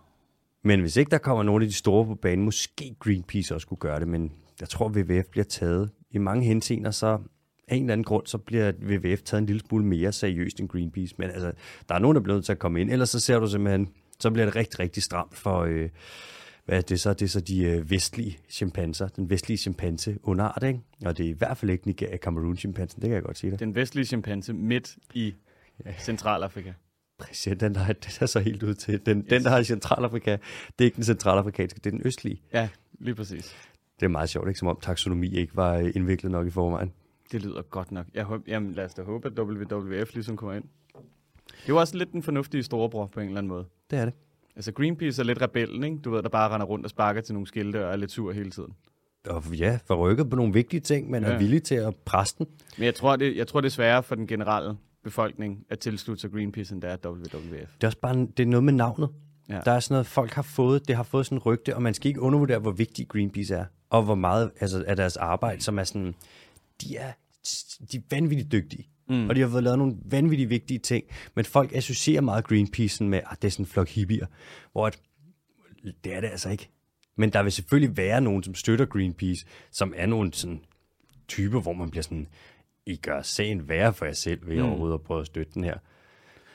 [0.63, 3.79] Men hvis ikke der kommer nogen af de store på banen, måske Greenpeace også skulle
[3.79, 5.89] gøre det, men jeg tror, WWF bliver taget.
[6.11, 7.19] I mange henseender, så
[7.67, 10.69] af en eller anden grund, så bliver WWF taget en lille smule mere seriøst end
[10.69, 11.15] Greenpeace.
[11.17, 11.51] Men altså,
[11.89, 13.89] der er nogen, der bliver nødt til at komme ind, ellers så ser du simpelthen,
[14.19, 15.89] så bliver det rigtig, rigtig stramt for, øh,
[16.65, 17.13] hvad er det så?
[17.13, 20.79] Det er så de øh, vestlige chimpanser, den vestlige chimpanse underart, ikke?
[21.05, 23.51] Og det er i hvert fald ikke Nigeria Cameroon chimpansen, det kan jeg godt sige
[23.51, 23.59] dig.
[23.59, 25.33] Den vestlige chimpanse midt i
[25.99, 26.73] Centralafrika.
[27.17, 29.05] Præcis, den der, den er så helt ud til.
[29.05, 29.25] Den, yes.
[29.29, 30.39] den, der har i Centralafrika, det
[30.79, 32.41] er ikke den centralafrikanske, det er den østlige.
[32.53, 33.55] Ja, lige præcis.
[33.99, 34.59] Det er meget sjovt, ikke?
[34.59, 36.93] Som om taksonomi ikke var øh, indviklet nok i forvejen.
[37.31, 38.05] Det lyder godt nok.
[38.13, 40.63] Jeg håber, jamen, lad os da håbe, at WWF ligesom kommer ind.
[41.47, 43.65] Det er jo også lidt den fornuftige storebror på en eller anden måde.
[43.91, 44.13] Det er det.
[44.55, 45.97] Altså Greenpeace er lidt rebellen, ikke?
[45.97, 48.31] Du ved, der bare render rundt og sparker til nogle skilte og er lidt sur
[48.31, 48.73] hele tiden.
[49.27, 51.29] Og ja, forrykket på nogle vigtige ting, men ja.
[51.29, 52.47] er villig til at presse den.
[52.77, 56.21] Men jeg tror, det, jeg tror, det er sværere for den generelle befolkning at tilslutte
[56.21, 57.29] sig Greenpeace, end det er WWF.
[57.51, 59.09] Det er også bare det er noget med navnet.
[59.49, 59.59] Ja.
[59.65, 61.93] Der er sådan noget, folk har fået, det har fået sådan en rygte, og man
[61.93, 65.79] skal ikke undervurdere, hvor vigtig Greenpeace er, og hvor meget altså, af deres arbejde, som
[65.79, 66.15] er sådan,
[66.81, 67.11] de er,
[67.91, 68.87] de er vanvittigt dygtige.
[69.09, 69.29] Mm.
[69.29, 71.03] Og de har fået lavet nogle vanvittigt vigtige ting,
[71.35, 74.25] men folk associerer meget Greenpeace med, at det er sådan en flok hippier,
[74.71, 74.99] hvor at,
[76.03, 76.69] det er det altså ikke.
[77.17, 80.61] Men der vil selvfølgelig være nogen, som støtter Greenpeace, som er nogle sådan
[81.27, 82.27] typer, hvor man bliver sådan,
[82.85, 84.63] I gør sagen værre for jer selv ved mm.
[84.63, 85.77] overhovedet at prøve at støtte den her.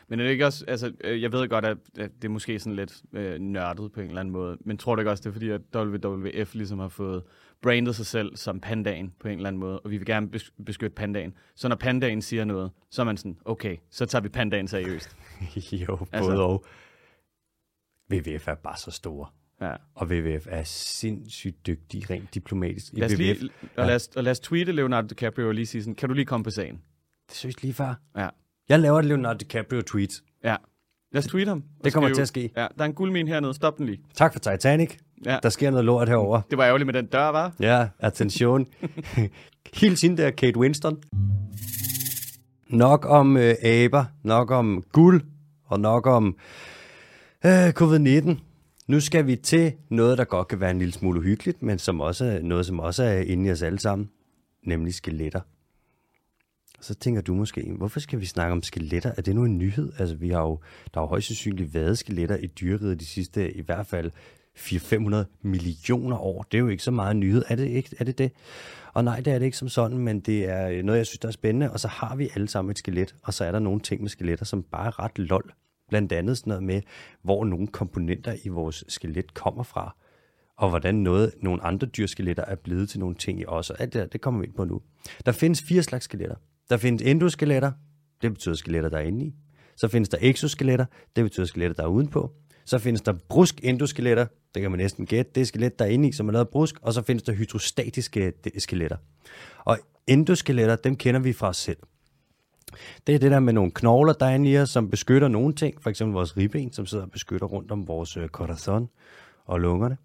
[0.09, 2.77] Men er det ikke også, altså, øh, jeg ved godt, at, det er måske sådan
[2.77, 5.33] lidt øh, nørdet på en eller anden måde, men tror du ikke også, det er
[5.33, 7.23] fordi, at WWF ligesom har fået
[7.63, 10.31] brandet sig selv som pandaen på en eller anden måde, og vi vil gerne
[10.67, 11.35] beskytte pandaen.
[11.57, 15.17] Så når pandaen siger noget, så er man sådan, okay, så tager vi pandaen seriøst.
[15.89, 16.33] jo, både altså.
[16.33, 16.65] og.
[18.13, 19.27] WWF er bare så store.
[19.61, 19.75] Ja.
[19.95, 22.93] Og WWF er sindssygt dygtig, rent diplomatisk.
[22.93, 25.67] Lad os, lige, WWF, og lad, os, og lad os tweete Leonardo DiCaprio og lige
[25.67, 26.81] sige sådan, kan du lige komme på sagen?
[27.29, 28.01] Det synes lige far.
[28.17, 28.29] Ja.
[28.69, 30.23] Jeg laver et Leonardo DiCaprio tweet.
[30.45, 30.57] Ja.
[31.13, 31.65] Lad os tweete ham.
[31.85, 32.51] Det kommer til at ske.
[32.57, 33.55] Ja, der er en guldmin hernede.
[33.55, 34.01] Stop den lige.
[34.15, 34.99] Tak for Titanic.
[35.27, 35.39] Ja.
[35.43, 36.41] Der sker noget lort herover.
[36.51, 37.53] Det var ærgerligt med den dør, var?
[37.61, 38.67] Ja, attention.
[39.75, 41.03] Hils hende der, Kate Winston.
[42.69, 45.23] Nok om øh, aber, nok om guld,
[45.65, 46.37] og nok om
[47.47, 48.37] øh, covid-19.
[48.87, 52.01] Nu skal vi til noget, der godt kan være en lille smule uhyggeligt, men som
[52.01, 54.11] også er noget, som også er inde i os alle sammen,
[54.63, 55.41] nemlig skeletter.
[56.81, 59.13] Så tænker du måske, hvorfor skal vi snakke om skeletter?
[59.17, 59.93] Er det nu en nyhed?
[59.99, 60.61] Altså, vi har jo,
[60.95, 64.11] der har jo højst sandsynligt været skeletter i dyreriget de sidste, i hvert fald
[64.59, 66.43] 400-500 millioner år.
[66.43, 67.45] Det er jo ikke så meget nyhed.
[67.49, 68.33] Er det ikke er det, det?
[68.93, 71.19] Og nej, det er det ikke som sådan, men det er øh, noget, jeg synes,
[71.19, 71.73] der er spændende.
[71.73, 74.11] Og så har vi alle sammen et skelet, og så er der nogle ting med
[74.11, 75.53] skeletter, som bare er ret lol.
[75.89, 76.83] Blandt andet sådan noget med,
[77.23, 79.97] hvor nogle komponenter i vores skelet kommer fra,
[80.57, 83.71] og hvordan noget, nogle andre dyrskeletter er blevet til nogle ting i os.
[83.71, 84.81] Og alt det, der, det kommer vi ind på nu.
[85.27, 86.37] Der findes fire slags skeletter.
[86.71, 87.73] Der findes endoskeletter,
[88.23, 89.35] det betyder skeletter, der er inde i.
[89.77, 90.85] Så findes der exoskeletter,
[91.17, 92.33] det betyder skeletter, der er udenpå.
[92.71, 95.89] Så findes der brusk endoskeletter, det kan man næsten gætte, det er skelet, der er
[95.89, 96.75] inde i, som er lavet brusk.
[96.83, 98.97] Og så findes der hydrostatiske skeletter.
[99.65, 101.77] Og endoskeletter, dem kender vi fra os selv.
[103.07, 105.55] Det er det der med nogle knogler, der er inde i os, som beskytter nogle
[105.55, 108.89] ting, for eksempel vores ribben, som sidder og beskytter rundt om vores øh, corazon
[109.45, 109.97] og lungerne.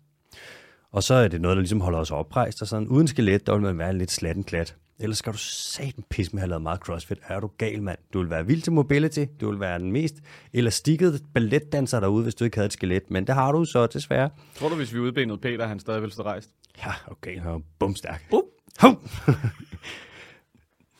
[0.91, 3.53] Og så er det noget, der ligesom holder os oprejst, og sådan uden skelet, der
[3.53, 4.75] vil man være en lidt slatten klat.
[4.99, 7.17] Ellers skal du satan pis med at have lavet meget crossfit.
[7.27, 7.97] Er du gal, mand?
[8.13, 9.25] Du vil være vild til mobility.
[9.41, 10.15] Du vil være den mest
[10.53, 13.11] elastikkede balletdanser derude, hvis du ikke havde et skelet.
[13.11, 14.29] Men det har du så desværre.
[14.55, 16.49] Tror du, hvis vi udbenede Peter, han stadig ville stå rejst?
[16.85, 17.39] Ja, okay.
[17.39, 18.29] Han er bumstærk.
[18.29, 18.43] Bum.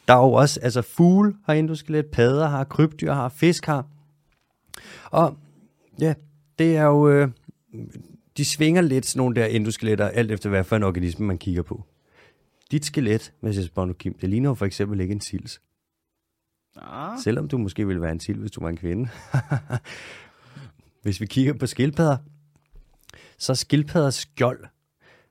[0.07, 3.87] Der er jo også, altså fugle har endoskelet, padder har, krybdyr har, fisk har.
[5.11, 5.37] Og
[5.99, 6.13] ja,
[6.59, 7.27] det er jo, øh,
[8.37, 11.61] de svinger lidt sådan nogle der endoskeletter, alt efter hvad for en organisme man kigger
[11.61, 11.85] på.
[12.71, 15.61] Dit skelet, hvis jeg spørger nu, Kim, det ligner jo for eksempel ikke en sils.
[16.81, 19.09] Ah, Selvom du måske ville være en sil, hvis du var en kvinde.
[21.03, 22.17] hvis vi kigger på skildpadder,
[23.37, 24.59] så er skildpadders skjold.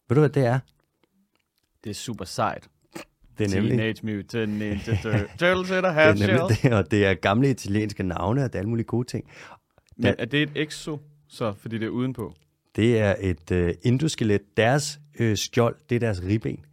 [0.09, 0.59] Ved du, hvad det er?
[1.85, 2.69] det er super sejt.
[3.39, 6.39] Det er nemlig, Teenage Mutant Ninja Tur- Turtles in a det half er, shell.
[6.39, 9.25] nemlig det, og det er gamle italienske navne, og det er alle mulige gode ting.
[9.97, 12.35] Men er det et exo, så, fordi det er udenpå?
[12.77, 14.57] Det er et øh, endoskelet.
[14.57, 16.65] Deres øh, skjold, det er deres ribben.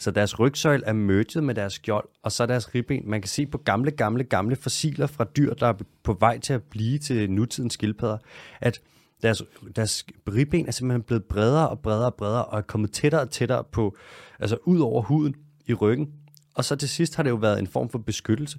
[0.00, 3.02] Så deres rygsøjle er merged med deres skjold, og så deres ribben.
[3.10, 6.52] Man kan se på gamle, gamle, gamle fossiler fra dyr, der er på vej til
[6.52, 8.18] at blive til nutidens skildpadder,
[8.60, 8.80] at
[9.22, 9.42] deres,
[9.76, 13.30] deres ribben er simpelthen blevet bredere og bredere og bredere, og er kommet tættere og
[13.30, 13.96] tættere på,
[14.38, 15.34] altså ud over huden
[15.66, 16.12] i ryggen.
[16.54, 18.58] Og så til sidst har det jo været en form for beskyttelse.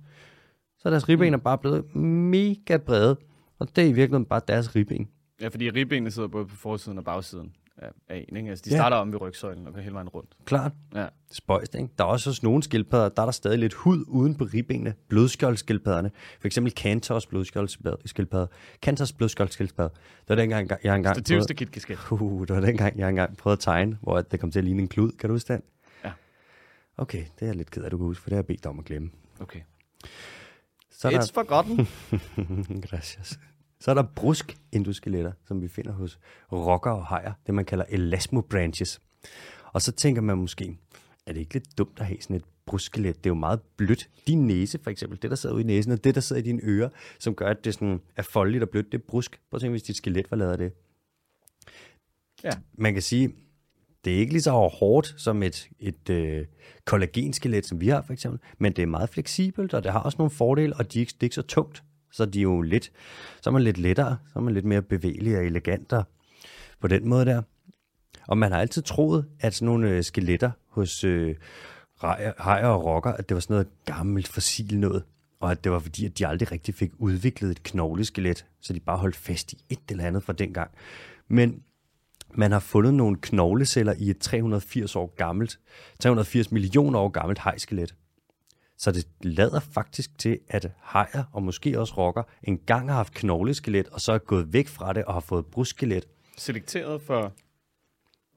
[0.77, 3.17] Så deres ribben er bare blevet mega brede,
[3.59, 5.07] og det er i virkeligheden bare deres ribben.
[5.41, 7.53] Ja, fordi ribbenene sidder både på forsiden og bagsiden
[8.09, 8.37] af, en.
[8.37, 8.49] Ikke?
[8.49, 8.75] Altså, de Ja.
[8.77, 10.35] starter om ved rygsøjlen og går hele vejen rundt.
[10.45, 10.71] Klart.
[10.95, 11.07] Ja.
[11.31, 11.89] spøjst, ikke?
[11.97, 14.93] Der er også hos nogle skildpadder, der er der stadig lidt hud uden på ribbenene.
[15.09, 16.11] Blodskjoldskildpadderne.
[16.39, 18.47] For eksempel Cantors blodskjoldskildpadder.
[18.81, 19.89] Cantors blodskjoldskildpadder.
[19.89, 22.11] Det var dengang, jeg engang Stativ, stakit, kasket.
[22.11, 24.81] Uh, det var dengang, jeg engang prøvede at tegne, hvor det kom til at ligne
[24.81, 25.11] en klud.
[25.11, 25.61] Kan du huske den?
[26.03, 26.11] Ja.
[26.97, 28.63] Okay, det er jeg lidt ked af, du kan huske, for det har jeg bedt
[28.63, 29.09] dig om at glemme.
[29.39, 29.59] Okay.
[30.91, 31.87] Så er der, It's forgotten.
[32.89, 33.39] Gracias.
[33.79, 36.19] Så er der brusk endoskeletter, som vi finder hos
[36.51, 39.01] rocker og hajer, det man kalder elasmobranches.
[39.73, 40.77] Og så tænker man måske,
[41.25, 43.17] er det ikke lidt dumt at have sådan et bruskskelet?
[43.17, 44.09] Det er jo meget blødt.
[44.27, 46.45] Din næse for eksempel, det der sidder ude i næsen, og det der sidder i
[46.45, 49.39] dine ører, som gør, at det sådan er foldeligt og blødt, det er brusk.
[49.49, 50.71] Prøv at tænke, hvis dit skelet var lavet af det.
[52.43, 52.51] Ja.
[52.73, 53.35] Man kan sige,
[54.05, 56.45] det er ikke lige så hårdt som et, et øh,
[56.85, 60.17] kollagenskelet, som vi har for eksempel, men det er meget fleksibelt, og det har også
[60.17, 61.83] nogle fordele, og de det er ikke så tungt.
[62.11, 62.91] Så de jo lidt,
[63.41, 65.93] så er man lidt lettere, så er man lidt mere bevægelig og elegant
[66.79, 67.41] på den måde der.
[68.27, 71.35] Og man har altid troet, at sådan nogle øh, skeletter hos øh,
[72.03, 75.03] rejer, hajer og rocker, at det var sådan noget gammelt fossil noget.
[75.39, 78.79] Og at det var fordi, at de aldrig rigtig fik udviklet et knogleskelet, så de
[78.79, 80.71] bare holdt fast i et eller andet fra dengang.
[81.27, 81.63] Men
[82.33, 85.59] man har fundet nogle knogleceller i et 380 år gammelt,
[85.99, 87.95] 380 millioner år gammelt hejskelet.
[88.79, 93.87] Så det lader faktisk til, at hajer og måske også rocker engang har haft knogleskelet,
[93.87, 96.07] og så er gået væk fra det og har fået bruskskelet.
[96.37, 97.33] Selekteret for,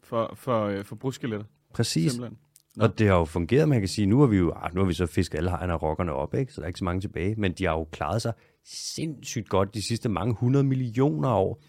[0.03, 2.12] for, for, øh, for bruskeletter, Præcis.
[2.12, 2.38] simpelthen.
[2.80, 4.86] Og det har jo fungeret, man kan sige, nu har vi jo, ah, nu har
[4.86, 6.53] vi så fisket alle hejerne og rockerne op, ikke?
[6.53, 8.32] så der er ikke så mange tilbage, men de har jo klaret sig
[8.64, 11.62] sindssygt godt de sidste mange hundrede millioner år.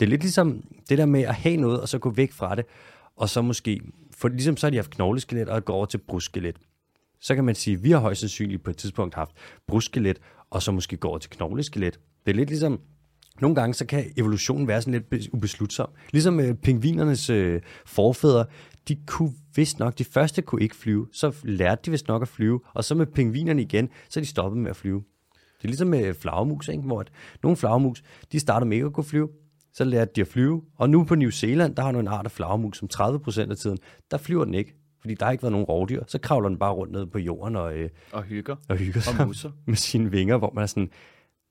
[0.00, 2.54] Det er lidt ligesom det der med at have noget, og så gå væk fra
[2.54, 2.64] det,
[3.16, 3.80] og så måske,
[4.10, 6.56] for ligesom så har de haft knogleskelet, og gå over til brusskelet.
[7.20, 9.32] Så kan man sige, at vi har højst sandsynligt på et tidspunkt haft
[9.66, 12.00] bruskelet, og så måske gå over til knogleskelet.
[12.26, 12.80] Det er lidt ligesom,
[13.40, 15.88] nogle gange så kan evolutionen være sådan lidt ubeslutsom.
[16.12, 18.44] Ligesom øh, pingvinernes øh, forfædre,
[18.88, 22.28] de kunne vist nok, de første kunne ikke flyve, så lærte de vist nok at
[22.28, 25.02] flyve, og så med pingvinerne igen, så er de stoppet med at flyve.
[25.32, 26.82] Det er ligesom med flagermus, ikke?
[26.82, 27.10] hvor at
[27.42, 28.02] nogle flagermus,
[28.32, 29.28] de starter med ikke at kunne flyve,
[29.72, 32.24] så lærte de at flyve, og nu på New Zealand, der har du en art
[32.24, 33.78] af flagermus, som 30% af tiden,
[34.10, 36.72] der flyver den ikke, fordi der har ikke været nogen rovdyr, så kravler den bare
[36.72, 38.56] rundt ned på jorden og, øh, Og hygger.
[38.68, 39.50] og hygger sig Og musser.
[39.66, 40.90] med sine vinger, hvor man er sådan,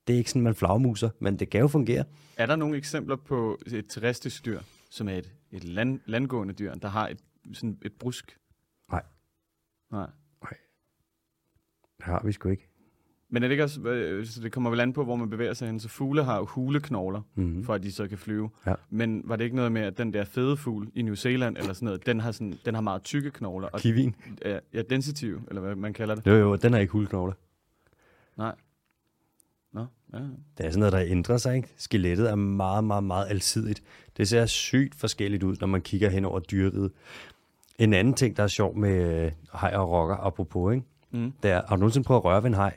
[0.06, 2.04] det er ikke sådan, man flagmuser, men det kan jo fungere.
[2.36, 6.74] Er der nogle eksempler på et terrestrisk dyr, som er et, et land, landgående dyr,
[6.74, 7.18] der har et,
[7.52, 8.38] sådan et brusk?
[8.92, 9.02] Nej.
[9.92, 10.06] Nej.
[11.96, 12.69] Det har vi sgu ikke.
[13.32, 15.54] Men er det ikke også, øh, så det kommer vel an på, hvor man bevæger
[15.54, 15.80] sig hen.
[15.80, 17.46] Så fugle har jo huleknogler, Mhm.
[17.46, 17.64] mm-hmm.
[17.64, 18.50] for at de så kan flyve.
[18.66, 18.74] Ja.
[18.90, 21.72] Men var det ikke noget med, at den der fede fugl i New Zealand, eller
[21.72, 24.14] sådan noget, den har, sådan, den har meget tykke knogler, og Kivin.
[24.44, 26.26] ja, ja, densitive, eller hvad man kalder det.
[26.26, 27.34] Jo, jo, den har ikke hulknogler.
[28.38, 28.54] Nej.
[29.72, 30.18] Nå, ja.
[30.58, 31.68] Det er sådan noget, der ændrer sig, ikke?
[31.76, 33.82] Skelettet er meget, meget, meget alsidigt.
[34.16, 36.92] Det ser sygt forskelligt ud, når man kigger hen over dyreriget.
[37.78, 40.86] En anden ting, der er sjov med øh, haj og rocker, apropos, ikke?
[41.10, 41.32] Mm.
[41.42, 42.76] Det er, har du nogensinde prøvet at røre ved en haj?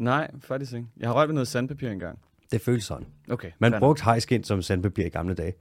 [0.00, 0.86] Nej, faktisk ikke.
[0.96, 2.18] Jeg har rørt ved noget sandpapir engang.
[2.52, 3.06] Det føles sådan.
[3.30, 3.50] Okay.
[3.58, 5.52] Man brugte hajskind som sandpapir i gamle dage.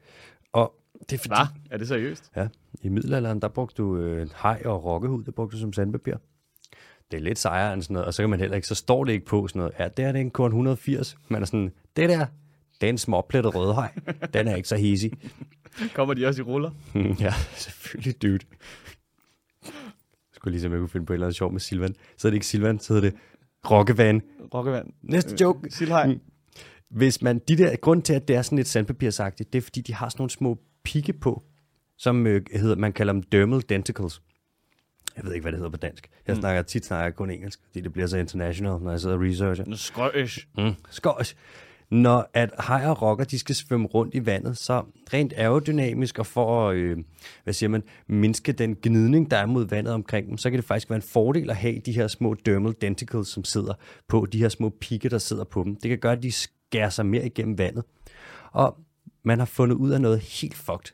[0.54, 0.74] Og
[1.10, 1.36] det er fordi?
[1.72, 2.32] Er det seriøst?
[2.36, 2.48] Ja,
[2.82, 4.28] i middelalderen, der brugte du øh,
[4.66, 6.16] og rokkehud, det brugte du som sandpapir.
[7.12, 9.04] Det er lidt sejere end sådan noget, og så kan man heller ikke, så står
[9.04, 11.72] det ikke på sådan noget, ja, det er det en korn 180, man er sådan,
[11.96, 12.26] det der,
[12.82, 13.54] det er en småplettet
[14.34, 15.12] den er ikke så hissig.
[15.96, 16.72] Kommer de også i ruller?
[16.96, 17.34] ja,
[17.64, 18.40] selvfølgelig, dude.
[19.64, 19.72] Jeg
[20.34, 21.96] skulle ligesom, jeg kunne finde på et eller andet sjov med Silvan.
[22.18, 23.20] Så er det ikke Silvan, så hedder det
[23.66, 24.22] Rokkevan.
[24.54, 24.88] Rokkevand.
[25.02, 25.72] Næste joke.
[25.72, 26.08] Silhej.
[26.08, 26.20] Mm.
[26.90, 29.82] Hvis man, de der, grund til, at det er sådan lidt sandpapirsagtigt, det er, fordi
[29.82, 31.44] de har sådan nogle små pigge på,
[31.98, 34.22] som øh, hedder, man kalder dem dermal denticles.
[35.16, 36.10] Jeg ved ikke, hvad det hedder på dansk.
[36.28, 36.42] Jeg Mm.
[36.42, 39.76] snakker tit snakker kun engelsk, fordi det bliver så international, når jeg sidder og researcher.
[39.76, 40.48] Skrøs.
[40.58, 40.72] Mm.
[40.90, 41.36] Skås
[41.92, 44.84] når at hajer og rokker, de skal svømme rundt i vandet, så
[45.14, 46.98] rent aerodynamisk og for at, øh,
[47.44, 50.66] hvad siger man, mindske den gnidning, der er mod vandet omkring dem, så kan det
[50.66, 53.74] faktisk være en fordel at have de her små dermal denticles, som sidder
[54.08, 55.76] på, de her små pigge, der sidder på dem.
[55.76, 57.84] Det kan gøre, at de skærer sig mere igennem vandet.
[58.52, 58.78] Og
[59.24, 60.94] man har fundet ud af noget helt fucked.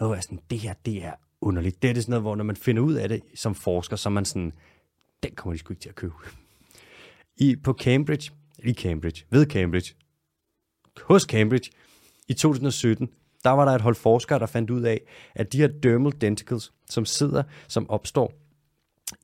[0.00, 1.82] Noget er sådan, det her, det er underligt.
[1.82, 4.08] Det er det sådan noget, hvor når man finder ud af det som forsker, så
[4.08, 4.52] er man sådan,
[5.22, 6.14] den kommer de sgu ikke til at købe.
[7.36, 9.94] I, på Cambridge, i Cambridge, ved Cambridge,
[11.02, 11.70] hos Cambridge,
[12.28, 13.08] i 2017,
[13.44, 15.00] der var der et hold forskere, der fandt ud af,
[15.34, 18.32] at de her dermal denticles, som sidder, som opstår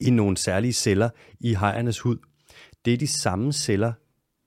[0.00, 1.10] i nogle særlige celler
[1.40, 2.16] i hejernes hud,
[2.84, 3.92] det er de samme celler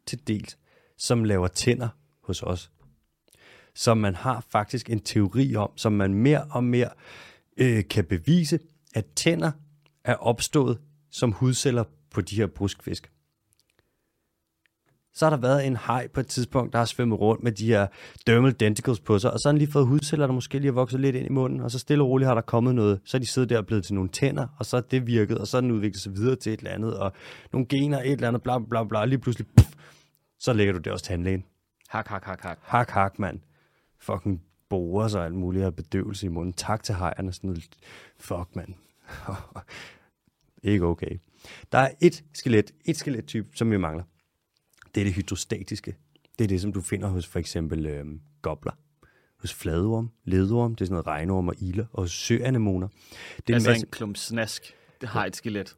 [0.05, 0.57] til dels,
[0.97, 1.89] som laver tænder
[2.21, 2.71] hos os.
[3.75, 6.89] Så man har faktisk en teori om, som man mere og mere
[7.57, 8.59] øh, kan bevise,
[8.95, 9.51] at tænder
[10.03, 10.79] er opstået
[11.11, 13.11] som hudceller på de her bruskfisk.
[15.15, 17.67] Så har der været en haj på et tidspunkt, der har svømmet rundt med de
[17.67, 17.87] her
[18.27, 20.73] dermal denticles på sig, og så har den lige fået hudceller, der måske lige har
[20.73, 22.99] vokset lidt ind i munden, og så stille og roligt har der kommet noget.
[23.05, 25.37] Så er de siddet der og blevet til nogle tænder, og så er det virket,
[25.37, 27.11] og så er den udviklet sig videre til et eller andet, og
[27.53, 29.69] nogle gener, et eller andet, bla bla bla, og lige pludselig, puff,
[30.39, 31.43] så lægger du det også tandlægen.
[31.89, 32.59] Hak, hak, hak, hak.
[32.61, 33.39] Hak, hak, mand.
[33.99, 36.53] Fucking borer sig alt muligt af bedøvelse i munden.
[36.53, 37.33] Tak til hejerne.
[37.33, 37.69] Sådan noget.
[38.19, 38.73] Fuck, mand.
[40.71, 41.19] Ikke okay.
[41.71, 44.03] Der er et skelet, et skelettype, som vi mangler.
[44.95, 45.95] Det er det hydrostatiske.
[46.39, 48.05] Det er det, som du finder hos for eksempel øh,
[48.41, 48.71] gobler,
[49.39, 52.87] hos fladorm, ledorm, det er sådan noget regnorm og ilder, og søanemoner.
[53.37, 53.85] Det er altså en, masse...
[53.85, 54.75] en klump snask.
[55.01, 55.77] Det har et skelet.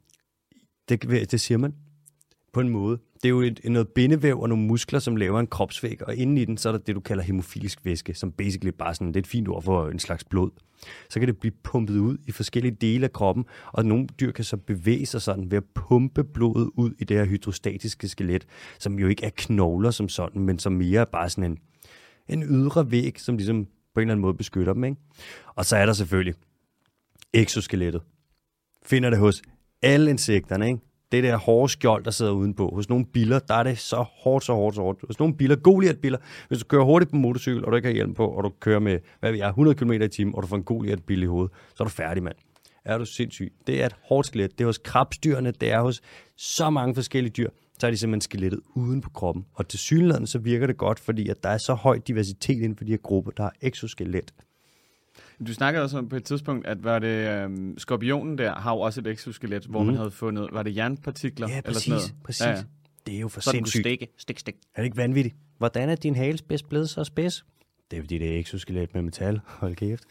[0.90, 1.76] Det, det siger man
[2.54, 3.00] på en måde.
[3.24, 6.38] Det er jo et, noget bindevæv og nogle muskler, som laver en kropsvæg, og inden
[6.38, 9.16] i den, så er der det, du kalder hemofilisk væske, som basically bare sådan, det
[9.16, 10.52] er et fint ord for en slags blod.
[11.10, 14.44] Så kan det blive pumpet ud i forskellige dele af kroppen, og nogle dyr kan
[14.46, 18.46] så bevæge sig sådan ved at pumpe blodet ud i det her hydrostatiske skelet,
[18.80, 21.58] som jo ikke er knogler som sådan, men som mere er bare sådan en,
[22.30, 24.84] en ydre væg, som ligesom på en eller anden måde beskytter dem.
[24.84, 24.98] Ikke?
[25.56, 26.36] Og så er der selvfølgelig
[27.34, 28.02] exoskelettet.
[28.86, 29.42] Finder det hos
[29.82, 30.80] alle insekterne, ikke?
[31.12, 32.72] Det der hårde skjold, der sidder udenpå.
[32.76, 35.00] Hos nogle biler, der er det så hårdt, så hårdt, så hårdt.
[35.08, 38.14] Hos nogle biler, Goliath-biler, hvis du kører hurtigt på motorcykel, og du ikke har hjelm
[38.14, 40.56] på, og du kører med, hvad vi er, 100 km i timen, og du får
[40.56, 42.36] en Goliath-bil i hovedet, så er du færdig, mand.
[42.86, 43.54] Er du sindssyg?
[43.68, 44.52] Det er et hårdt skelet.
[44.52, 46.02] Det er hos krabstyrene, det er hos
[46.38, 47.50] så mange forskellige dyr.
[47.80, 49.46] Så er de simpelthen skelettet uden på kroppen.
[49.54, 52.76] Og til synligheden, så virker det godt, fordi at der er så høj diversitet inden
[52.76, 54.34] for de her grupper, der har exoskelet.
[55.48, 58.80] Du snakkede også om på et tidspunkt, at var det øhm, skorpionen der har jo
[58.80, 59.86] også et exoskelet, hvor mm.
[59.86, 61.50] man havde fundet, var det jernpartikler?
[61.50, 61.88] Ja, præcis.
[61.88, 62.24] Eller sådan noget?
[62.24, 62.46] præcis.
[62.46, 62.64] Ja, ja.
[63.06, 63.78] Det er jo for så sindssygt.
[63.78, 64.56] Så stikke, stik, stik.
[64.76, 65.36] Er det ikke vanvittigt?
[65.58, 67.46] Hvordan er din halespids blevet så spids?
[67.92, 69.40] Det er fordi, det er exoskelet med metal.
[69.46, 70.04] Hold kæft.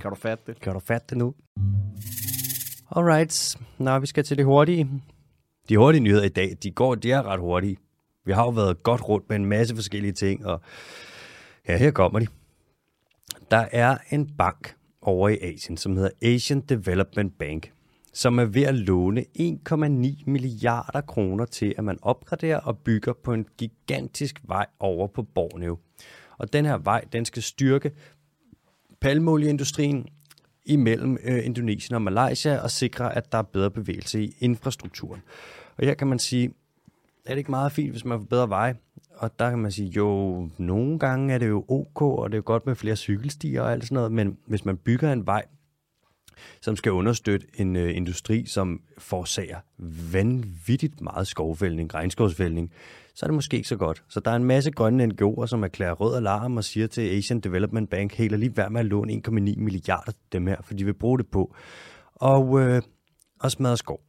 [0.00, 0.60] Kan du fatte det?
[0.60, 1.34] Kan du fatte det nu?
[2.96, 4.88] Alright, nå, vi skal til det hurtige.
[5.68, 7.76] De hurtige nyheder i dag, de går, de er ret hurtige.
[8.24, 10.60] Vi har jo været godt rundt med en masse forskellige ting, og
[11.68, 12.26] ja, her kommer de.
[13.50, 17.72] Der er en bank, over i Asien, som hedder Asian Development Bank,
[18.12, 23.32] som er ved at låne 1,9 milliarder kroner til, at man opgraderer og bygger på
[23.32, 25.78] en gigantisk vej over på Borneo.
[26.38, 27.92] Og den her vej, den skal styrke
[29.00, 30.08] palmolieindustrien
[30.66, 35.22] imellem øh, Indonesien og Malaysia og sikre, at der er bedre bevægelse i infrastrukturen.
[35.76, 36.54] Og her kan man sige,
[37.26, 38.76] er det ikke meget fint, hvis man får bedre veje?
[39.20, 42.38] Og der kan man sige, jo, nogle gange er det jo ok, og det er
[42.38, 45.44] jo godt med flere cykelstier og alt sådan noget, men hvis man bygger en vej,
[46.60, 49.58] som skal understøtte en øh, industri, som forårsager
[50.12, 52.72] vanvittigt meget skovfældning, regnskovsfældning,
[53.14, 54.04] så er det måske ikke så godt.
[54.08, 57.40] Så der er en masse grønne NGO'er, som erklærer rød alarm og siger til Asian
[57.40, 60.94] Development Bank, helt lige værd med at låne 1,9 milliarder dem her, for de vil
[60.94, 61.54] bruge det på
[62.14, 62.82] og, øh,
[63.40, 64.00] og smadre skov.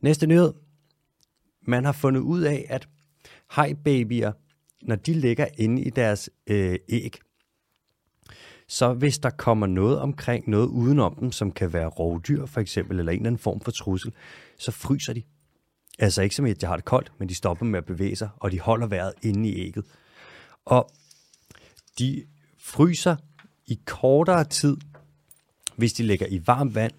[0.00, 0.52] Næste nyhed.
[1.66, 2.88] Man har fundet ud af, at
[3.54, 4.32] hajbabyer,
[4.82, 7.18] når de ligger inde i deres øh, æg,
[8.68, 12.98] så hvis der kommer noget omkring, noget udenom dem, som kan være rovdyr for eksempel,
[12.98, 14.12] eller en eller anden form for trussel,
[14.58, 15.22] så fryser de.
[15.98, 18.28] Altså ikke som at de har det koldt, men de stopper med at bevæge sig,
[18.36, 19.84] og de holder vejret inde i ægget.
[20.64, 20.90] Og
[21.98, 22.24] de
[22.58, 23.16] fryser
[23.66, 24.76] i kortere tid,
[25.76, 26.92] hvis de ligger i varmt vand,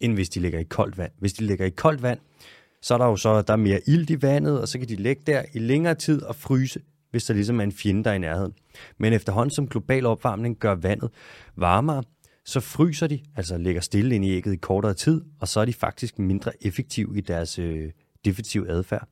[0.00, 1.12] end hvis de ligger i koldt vand.
[1.18, 2.20] Hvis de ligger i koldt vand,
[2.86, 4.96] så er der jo så der er mere ilt i vandet, og så kan de
[4.96, 6.80] ligge der i længere tid og fryse,
[7.10, 8.52] hvis der ligesom er en fjende, der er i nærheden.
[8.98, 11.10] Men efterhånden som global opvarmning gør vandet
[11.56, 12.02] varmere,
[12.44, 15.64] så fryser de, altså ligger stille ind i ægget i kortere tid, og så er
[15.64, 17.90] de faktisk mindre effektive i deres øh,
[18.24, 19.08] defensive adfærd.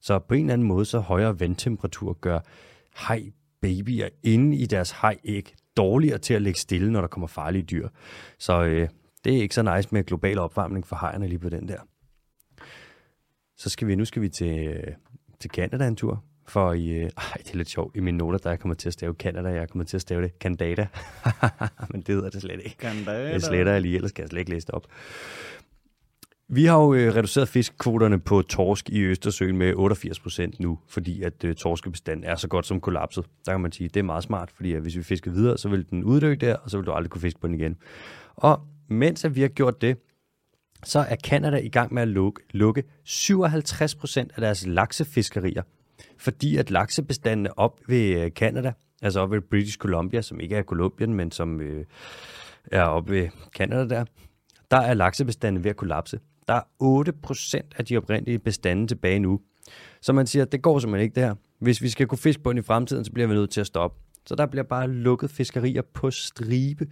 [0.00, 2.40] Så på en eller anden måde, så højere vandtemperatur gør
[3.08, 3.22] hej
[3.60, 7.88] babyer inde i deres hej-æg dårligere til at ligge stille, når der kommer farlige dyr.
[8.38, 8.88] Så øh,
[9.24, 11.78] det er ikke så nice med global opvarmning for hejerne lige på den der.
[13.56, 14.80] Så skal vi, nu skal vi til,
[15.40, 16.24] til Canada en tur.
[16.46, 18.74] For i, øh, ej, det er lidt sjovt, i mine noter, der er jeg kommer
[18.74, 20.86] til at stave Canada, jeg er kommet til at stave det Canada.
[21.90, 22.76] Men det hedder det slet ikke.
[22.80, 23.34] Canada.
[23.34, 24.86] Det sletter jeg lige, ellers kan jeg slet ikke læse det op.
[26.48, 31.22] Vi har jo øh, reduceret fiskkvoterne på torsk i Østersøen med 88 procent nu, fordi
[31.22, 33.24] at øh, torskebestanden er så godt som kollapset.
[33.46, 35.68] Der kan man sige, det er meget smart, fordi at hvis vi fisker videre, så
[35.68, 37.76] vil den uddø der, og så vil du aldrig kunne fiske på den igen.
[38.34, 39.96] Og mens at vi har gjort det,
[40.84, 45.62] så er Kanada i gang med at lukke, lukke 57 procent af deres laksefiskerier,
[46.18, 48.72] fordi at laksebestanden op ved øh, Kanada,
[49.02, 51.84] altså op ved British Columbia, som ikke er Columbien, men som øh,
[52.72, 54.04] er op ved Kanada der,
[54.70, 56.20] der er laksebestanden ved at kollapse.
[56.48, 59.40] Der er 8 procent af de oprindelige bestande tilbage nu.
[60.00, 61.34] Så man siger, at det går simpelthen ikke det her.
[61.58, 63.66] Hvis vi skal kunne fiske på den i fremtiden, så bliver vi nødt til at
[63.66, 63.98] stoppe.
[64.26, 66.86] Så der bliver bare lukket fiskerier på stribe.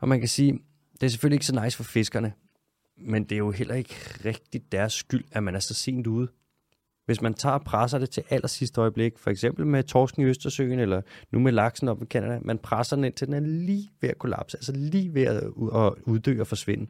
[0.00, 0.52] Og man kan sige,
[1.00, 2.32] det er selvfølgelig ikke så nice for fiskerne,
[2.98, 3.94] men det er jo heller ikke
[4.24, 6.28] rigtigt deres skyld, at man er så sent ude.
[7.06, 10.78] Hvis man tager og presser det til allersidste øjeblik, for eksempel med torsken i Østersøen,
[10.78, 13.90] eller nu med laksen op i Canada, man presser den ind til den er lige
[14.00, 15.42] ved at kollapse, altså lige ved at
[16.06, 16.86] uddø og forsvinde,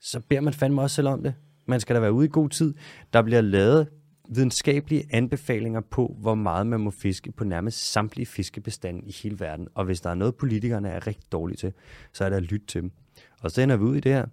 [0.00, 1.34] så beder man fandme også selv om det.
[1.66, 2.74] Man skal da være ude i god tid.
[3.12, 3.88] Der bliver lavet
[4.28, 9.68] videnskabelige anbefalinger på, hvor meget man må fiske på nærmest samtlige fiskebestande i hele verden.
[9.74, 11.72] Og hvis der er noget, politikerne er rigtig dårlige til,
[12.12, 12.92] så er det at lytte til dem.
[13.40, 14.26] Og så ender vi ud i det her.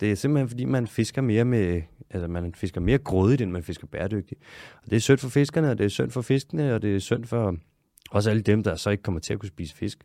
[0.00, 3.62] Det er simpelthen, fordi man fisker mere med, altså man fisker mere grådigt, end man
[3.62, 4.40] fisker bæredygtigt.
[4.82, 6.98] Og det er synd for fiskerne, og det er synd for fiskene, og det er
[6.98, 7.56] synd for
[8.10, 10.04] også alle dem, der så ikke kommer til at kunne spise fisk.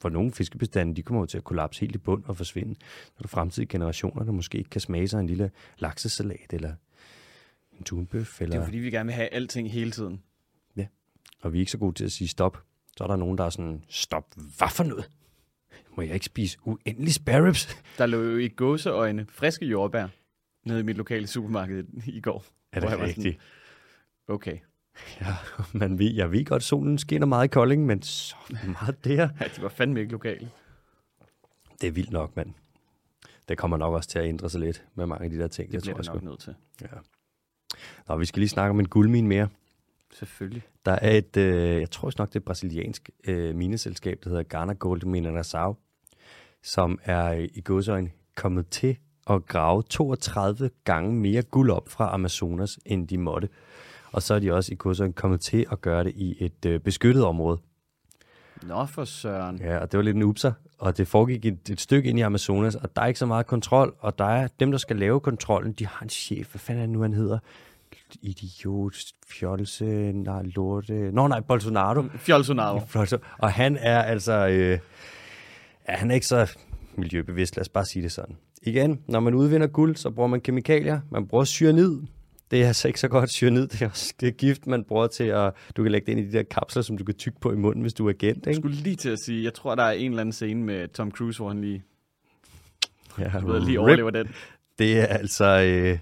[0.00, 2.74] For nogle fiskebestande, de kommer jo til at kollapse helt i bund og forsvinde.
[2.80, 6.74] Så er der fremtidige generationer, der måske ikke kan smage sig en lille laksesalat, eller
[7.78, 8.40] en tunbøf.
[8.40, 8.56] Eller...
[8.56, 10.22] Det er fordi, vi gerne vil have alting hele tiden.
[10.76, 10.86] Ja,
[11.40, 12.62] og vi er ikke så gode til at sige stop.
[12.96, 15.08] Så er der nogen, der er sådan, stop, hvad for noget?
[15.96, 17.76] Må jeg ikke spise uendelig sparrows?
[17.98, 20.08] Der lå jo i gåseøjne friske jordbær
[20.64, 22.44] nede i mit lokale supermarked i går.
[22.72, 23.16] Er det rigtigt?
[23.16, 23.38] Sådan,
[24.28, 24.58] okay.
[25.20, 25.34] Ja,
[25.72, 29.28] man ved, jeg ved godt, solen skinner meget i Kolding, men så meget der.
[29.40, 30.50] Ja, de var fandme ikke lokale.
[31.80, 32.54] Det er vildt nok, mand.
[33.48, 35.72] Det kommer nok også til at ændre sig lidt med mange af de der ting.
[35.72, 36.54] Det det nok nødt til.
[36.80, 36.86] Ja.
[38.08, 39.48] Nå, vi skal lige snakke om en guldmine mere.
[40.12, 40.62] Selvfølgelig.
[40.86, 44.72] Der er et, øh, jeg tror nok det er brasiliansk øh, mineselskab, der hedder Ghana
[44.72, 45.76] Gold Mineração,
[46.62, 48.96] som er i godsøjne kommet til
[49.30, 53.48] at grave 32 gange mere guld op fra Amazonas, end de måtte.
[54.12, 56.80] Og så er de også i godsøjne kommet til at gøre det i et øh,
[56.80, 57.58] beskyttet område.
[58.62, 59.58] Nå for søren.
[59.58, 62.22] Ja, og det var lidt en upser, og det foregik et, et stykke ind i
[62.22, 65.20] Amazonas, og der er ikke så meget kontrol, og der er dem, der skal lave
[65.20, 67.38] kontrollen, de har en chef, hvad fanden er det nu, han hedder?
[68.22, 68.94] Idiot,
[69.28, 71.12] fjolse, nej, lorte.
[71.12, 72.04] Nå nej, Bolsonaro.
[72.16, 72.80] Fjolsonaro.
[73.38, 74.78] Og han er altså, øh,
[75.88, 76.56] ja, han er ikke så
[76.96, 78.36] miljøbevidst, lad os bare sige det sådan.
[78.62, 81.00] Igen, når man udvinder guld, så bruger man kemikalier.
[81.10, 82.00] Man bruger cyanid.
[82.50, 83.68] Det er altså ikke så godt cyanid.
[83.68, 85.52] Det er, også, det er gift, man bruger til at...
[85.76, 87.56] Du kan lægge det ind i de der kapsler, som du kan tygge på i
[87.56, 88.36] munden, hvis du er agent.
[88.36, 88.48] Ikke?
[88.48, 90.88] Jeg skulle lige til at sige, jeg tror, der er en eller anden scene med
[90.88, 91.82] Tom Cruise, hvor han lige,
[93.18, 94.28] ja, du ved, lige overlever den.
[94.78, 95.44] Det er altså...
[95.44, 95.98] Øh,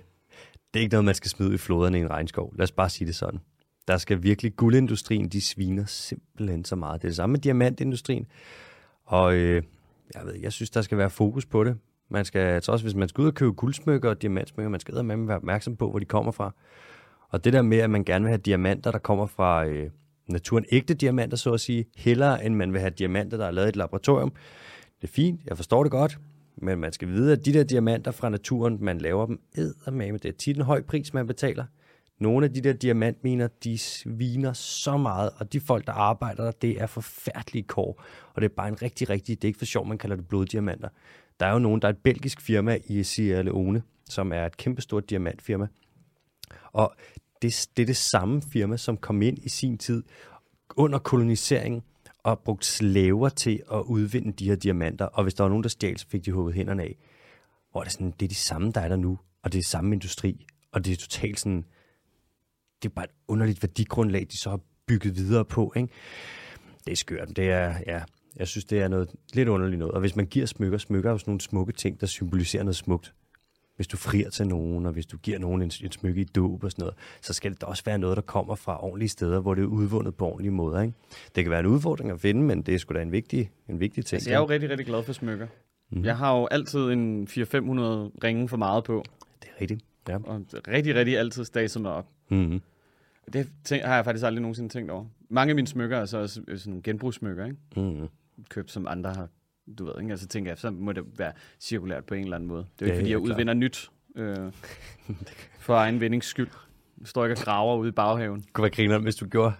[0.74, 2.54] det er ikke noget, man skal smide i floderne i en regnskov.
[2.56, 3.40] Lad os bare sige det sådan.
[3.88, 7.02] Der skal virkelig, guldindustrien, de sviner simpelthen så meget.
[7.02, 8.26] Det er det samme med diamantindustrien.
[9.04, 9.62] Og øh,
[10.14, 11.76] jeg ved, jeg synes, der skal være fokus på det.
[12.08, 15.04] Man skal, så også hvis man skal ud og købe guldsmykker og diamantsmykker, man skal
[15.04, 16.54] med være opmærksom på, hvor de kommer fra.
[17.28, 19.90] Og det der med, at man gerne vil have diamanter, der kommer fra øh,
[20.28, 23.66] naturen, ægte diamanter, så at sige, hellere end man vil have diamanter, der er lavet
[23.66, 24.30] i et laboratorium.
[25.00, 26.18] Det er fint, jeg forstår det godt,
[26.62, 29.40] men man skal vide, at de der diamanter fra naturen, man laver dem
[29.92, 31.64] med, det er tit en høj pris, man betaler.
[32.18, 36.50] Nogle af de der diamantminer, de sviner så meget, og de folk, der arbejder der,
[36.50, 38.02] det er forfærdelige kår.
[38.34, 40.28] Og det er bare en rigtig, rigtig, det er ikke for sjov, man kalder det
[40.28, 40.88] bloddiamanter.
[41.40, 44.56] Der er jo nogen, der er et belgisk firma i Sierra Leone, som er et
[44.56, 45.66] kæmpestort diamantfirma.
[46.72, 46.94] Og
[47.42, 50.02] det, det er det samme firma, som kom ind i sin tid
[50.76, 51.82] under koloniseringen
[52.22, 55.68] og brugt slaver til at udvinde de her diamanter, og hvis der var nogen, der
[55.68, 56.96] stjal, så fik de hugget hænderne af.
[57.70, 59.62] Hvor det er sådan, det er de samme, der er der nu, og det er
[59.62, 61.64] samme industri, og det er totalt sådan,
[62.82, 65.88] det er bare et underligt værdigrundlag, de så har bygget videre på, ikke?
[66.84, 67.36] Det er skørt.
[67.36, 68.02] Det er, ja,
[68.36, 69.94] jeg synes, det er noget lidt underligt noget.
[69.94, 72.76] Og hvis man giver smykker, smykker er jo sådan nogle smukke ting, der symboliserer noget
[72.76, 73.14] smukt
[73.80, 76.64] hvis du frier til nogen, og hvis du giver nogen en, en smykke i dåb
[76.64, 79.40] og sådan noget, så skal det da også være noget, der kommer fra ordentlige steder,
[79.40, 80.80] hvor det er udvundet på ordentlige måder.
[80.80, 80.94] Ikke?
[81.34, 83.80] Det kan være en udfordring at finde, men det er sgu da en vigtig, en
[83.80, 84.16] vigtig ting.
[84.16, 85.46] Altså, jeg er jo rigtig, rigtig glad for smykker.
[85.90, 86.04] Mm.
[86.04, 87.36] Jeg har jo altid en 400-500
[88.24, 89.04] ringe for meget på.
[89.42, 90.18] Det er rigtigt, ja.
[90.24, 92.06] Og rigtig, rigtig altid staset mig op.
[92.28, 92.60] Mm-hmm.
[93.32, 95.04] Det tænk, har jeg faktisk aldrig nogensinde tænkt over.
[95.28, 97.56] Mange af mine smykker er så også sådan nogle genbrugssmykker, ikke?
[97.76, 98.08] Mm-hmm.
[98.48, 99.28] Købt som andre har
[99.78, 100.10] du ved, ikke?
[100.10, 102.66] Altså tænker jeg, så må det være cirkulært på en eller anden måde.
[102.78, 104.36] Det er jo ikke, ja, fordi jeg udvinder nyt øh,
[105.60, 106.48] for egen vindings skyld.
[107.04, 108.44] Står ikke og graver ude i baghaven.
[108.52, 109.52] kunne være grineren, hvis du gjorde.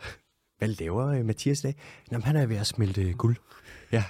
[0.59, 1.75] Hvad laver øh, Mathias dag?
[2.13, 3.37] Jamen, han er ved at smelte øh, guld.
[3.93, 4.05] Ja.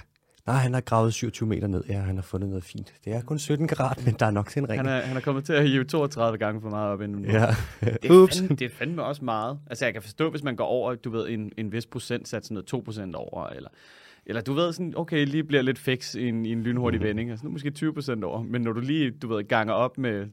[0.45, 1.83] Nej, han har gravet 27 meter ned.
[1.89, 2.93] Ja, han har fundet noget fint.
[3.05, 4.79] Det er kun 17 karat, men der er nok til en ring.
[4.79, 7.25] Han er, han er kommet til at hive 32 gange for meget op inden.
[7.25, 7.31] Ja.
[7.81, 9.59] Det er, fandme, det er fandme også meget.
[9.69, 12.73] Altså, jeg kan forstå, hvis man går over, du ved, en, en vis procentsats, noget
[12.73, 13.69] 2% over, eller,
[14.25, 17.05] eller du ved sådan, okay, lige bliver lidt fix i en, i en lynhurtig mm.
[17.07, 20.27] vending, altså nu måske 20% over, men når du lige, du ved, ganger op med,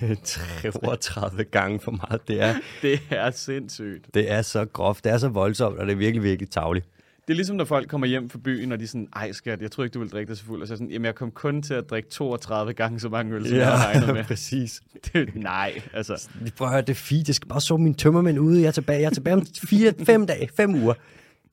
[0.72, 2.28] 32 gange for meget.
[2.28, 4.14] Det er, det er sindssygt.
[4.14, 6.86] det er så groft, det er så voldsomt, og det er virkelig, virkelig tavligt.
[7.28, 9.62] Det er ligesom, når folk kommer hjem fra byen, og de er sådan, ej skat,
[9.62, 10.62] jeg tror ikke, du vil drikke dig så fuld.
[10.62, 13.08] Og så er jeg sådan, jamen jeg kom kun til at drikke 32 gange så
[13.08, 13.68] mange øl, som ja.
[13.68, 14.24] jeg havde regnet med.
[14.34, 14.80] præcis.
[15.12, 16.28] Det, nej, altså.
[16.40, 17.28] Vi prøver at høre, det er fint.
[17.28, 18.60] Jeg skal bare så min tømmermænd ude.
[18.60, 19.00] Jeg er tilbage.
[19.00, 20.94] Jeg er tilbage om fire, fem dage, fem uger.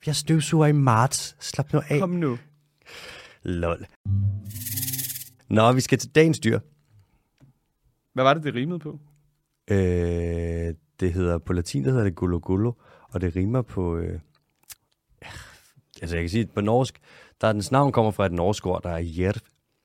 [0.05, 1.35] Jeg støvsuger i marts.
[1.39, 1.99] Slap nu af.
[1.99, 2.37] Kom nu.
[3.43, 3.85] Lol.
[5.49, 6.59] Nå, vi skal til dagens dyr.
[8.13, 8.99] Hvad var det, det rimede på?
[9.67, 12.71] Øh, det hedder, på latin der hedder det gullo gullo,
[13.09, 14.19] og det rimer på, øh,
[16.01, 16.99] altså jeg kan sige, at på norsk,
[17.41, 19.35] der er dens navn kommer fra et norsk ord, der er jerv,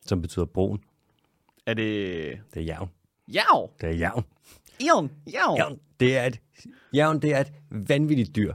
[0.07, 0.81] som betyder brun.
[1.67, 2.41] Er det...
[2.55, 2.89] Det er jern.
[3.29, 3.71] Jav!
[3.81, 4.25] Det er jern.
[4.81, 5.11] Ion!
[5.33, 5.57] Jav!
[5.59, 6.41] Jern, det er et,
[6.95, 8.55] jern, det er et vanvittigt dyr.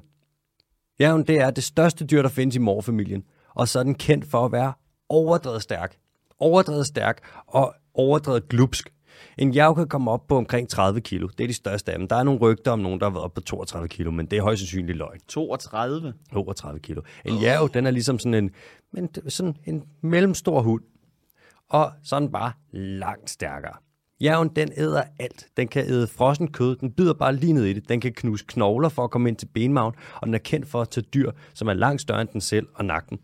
[0.99, 3.23] Jern, det er det største dyr, der findes i morfamilien,
[3.55, 4.73] og så er den kendt for at være
[5.09, 5.97] overdrevet stærk.
[6.39, 8.89] Overdrevet stærk og overdrevet glupsk.
[9.37, 11.27] En jerv kan komme op på omkring 30 kilo.
[11.37, 12.07] Det er de største af dem.
[12.07, 14.37] Der er nogle rygter om nogen, der har været op på 32 kilo, men det
[14.37, 15.19] er højst sandsynligt løgn.
[15.27, 16.13] 32.
[16.33, 17.01] Over 30 kilo.
[17.25, 18.51] En jerv, den er ligesom sådan en,
[18.93, 20.83] men sådan en mellemstor hund.
[21.69, 23.73] Og sådan bare langt stærkere.
[24.21, 25.47] Jævn, den æder alt.
[25.57, 26.75] Den kan æde frossen kød.
[26.75, 27.89] Den bider bare lige ned i det.
[27.89, 29.93] Den kan knuse knogler for at komme ind til benmagen.
[30.15, 32.67] Og den er kendt for at tage dyr, som er langt større end den selv
[32.73, 33.19] og nakken.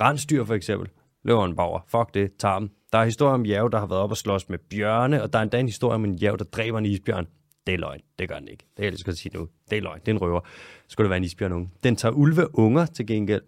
[0.00, 0.88] Rensdyr for eksempel.
[1.24, 1.84] Løveren bager.
[1.88, 2.30] Fuck det.
[2.38, 2.70] Tager dem.
[2.92, 5.22] Der er historier om jæv, der har været op og slås med bjørne.
[5.22, 7.26] Og der er endda en historie om en jæv, der dræber en isbjørn.
[7.66, 8.00] Det er løgn.
[8.18, 8.66] Det gør den ikke.
[8.76, 9.48] Det er jeg skal sige nu.
[9.70, 10.00] Det er løgn.
[10.00, 10.40] Det er en røver.
[10.88, 11.70] Skulle det være en isbjørn unge.
[11.82, 13.42] Den tager ulve unger til gengæld.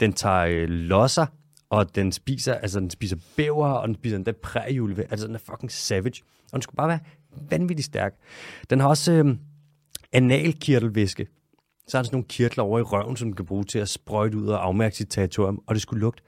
[0.00, 1.26] Den tager øh, losser,
[1.70, 5.10] og den spiser, altså den spiser bæver, og den spiser endda prærieulve.
[5.10, 6.22] Altså den er fucking savage.
[6.44, 7.00] Og den skulle bare være
[7.50, 8.14] vanvittigt stærk.
[8.70, 9.36] Den har også øh,
[10.12, 11.26] analkirtelvæske.
[11.86, 13.88] Så har den sådan nogle kirtler over i røven, som den kan bruge til at
[13.88, 15.62] sprøjte ud og afmærke sit territorium.
[15.66, 16.22] Og det skulle lugte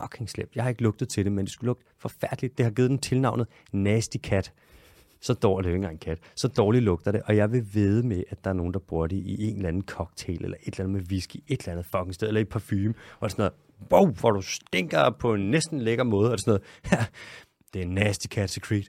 [0.00, 0.50] fucking slemt.
[0.54, 2.58] Jeg har ikke lugtet til det, men det skulle lugte forfærdeligt.
[2.58, 4.52] Det har givet den tilnavnet Nasty Cat.
[5.22, 6.18] Så dårligt, det er ikke engang en kat.
[6.34, 9.06] Så dårligt lugter det, og jeg vil ved med, at der er nogen, der bruger
[9.06, 11.86] det i en eller anden cocktail, eller et eller andet med whisky, et eller andet
[11.86, 13.52] fucking sted, eller i parfume, og sådan noget,
[13.92, 16.60] wow, hvor du stinker på en næsten lækker måde, og det er sådan
[16.90, 17.08] noget,
[17.74, 18.88] det er Nasty Cat Secret.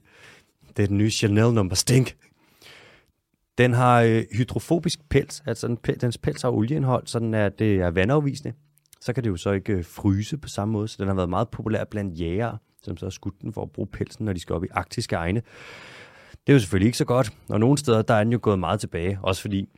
[0.78, 2.16] Det er den nye Chanel nummer stink.
[3.58, 7.76] Den har øh, hydrofobisk pels, altså den, dens pels har olieindhold, så den er, det
[7.76, 8.54] er vandafvisende.
[9.02, 11.30] Så kan det jo så ikke øh, fryse på samme måde, så den har været
[11.30, 14.40] meget populær blandt jægere, som så har skudt den for at bruge pelsen, når de
[14.40, 15.42] skal op i arktiske egne.
[16.32, 18.60] Det er jo selvfølgelig ikke så godt, og nogle steder der er den jo gået
[18.60, 19.70] meget tilbage, også fordi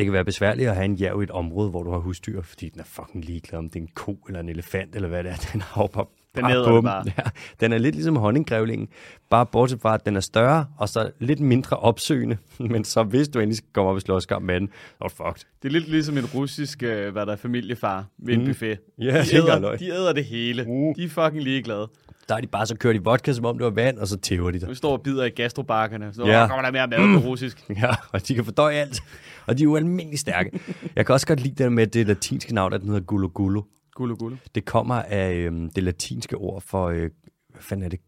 [0.00, 2.42] det kan være besværligt at have en jæv i et område, hvor du har husdyr,
[2.42, 5.24] fordi den er fucking ligeglad, om det er en ko eller en elefant, eller hvad
[5.24, 5.36] det er.
[5.52, 7.04] Den har bare, den på det bare.
[7.18, 7.22] Ja,
[7.60, 8.88] den er lidt ligesom honninggrævlingen,
[9.30, 12.36] bare bortset fra, at den er større, og så lidt mindre opsøgende.
[12.70, 14.68] Men så hvis du endelig skal komme op i slåskamp med den,
[14.98, 15.44] så du fucked.
[15.62, 18.46] Det er lidt ligesom en russisk, øh, hvad der er, familiefar ved en Mm.
[18.46, 18.78] buffet.
[18.98, 20.64] Ja, de, er æder, de æder det hele.
[20.68, 20.94] Uh.
[20.96, 21.88] De er fucking ligeglade.
[22.28, 24.16] Der er de bare så kørt i vodka, som om det var vand, og så
[24.18, 24.68] tæver de dig.
[24.68, 26.10] Nu står og bider i gastrobakkerne.
[26.12, 26.46] Så Ja.
[26.48, 27.64] kommer der mere mad på russisk.
[27.82, 29.02] Ja, og de kan fordøje alt.
[29.46, 30.60] Og de er ualmindeligt stærke.
[30.96, 33.62] Jeg kan også godt lide det med det latinske navn, at den hedder Gullo Gullo.
[34.00, 34.36] Gullo gullo.
[34.54, 37.10] Det kommer af øhm, det latinske ord for, øh,
[37.52, 38.00] hvad fanden er det,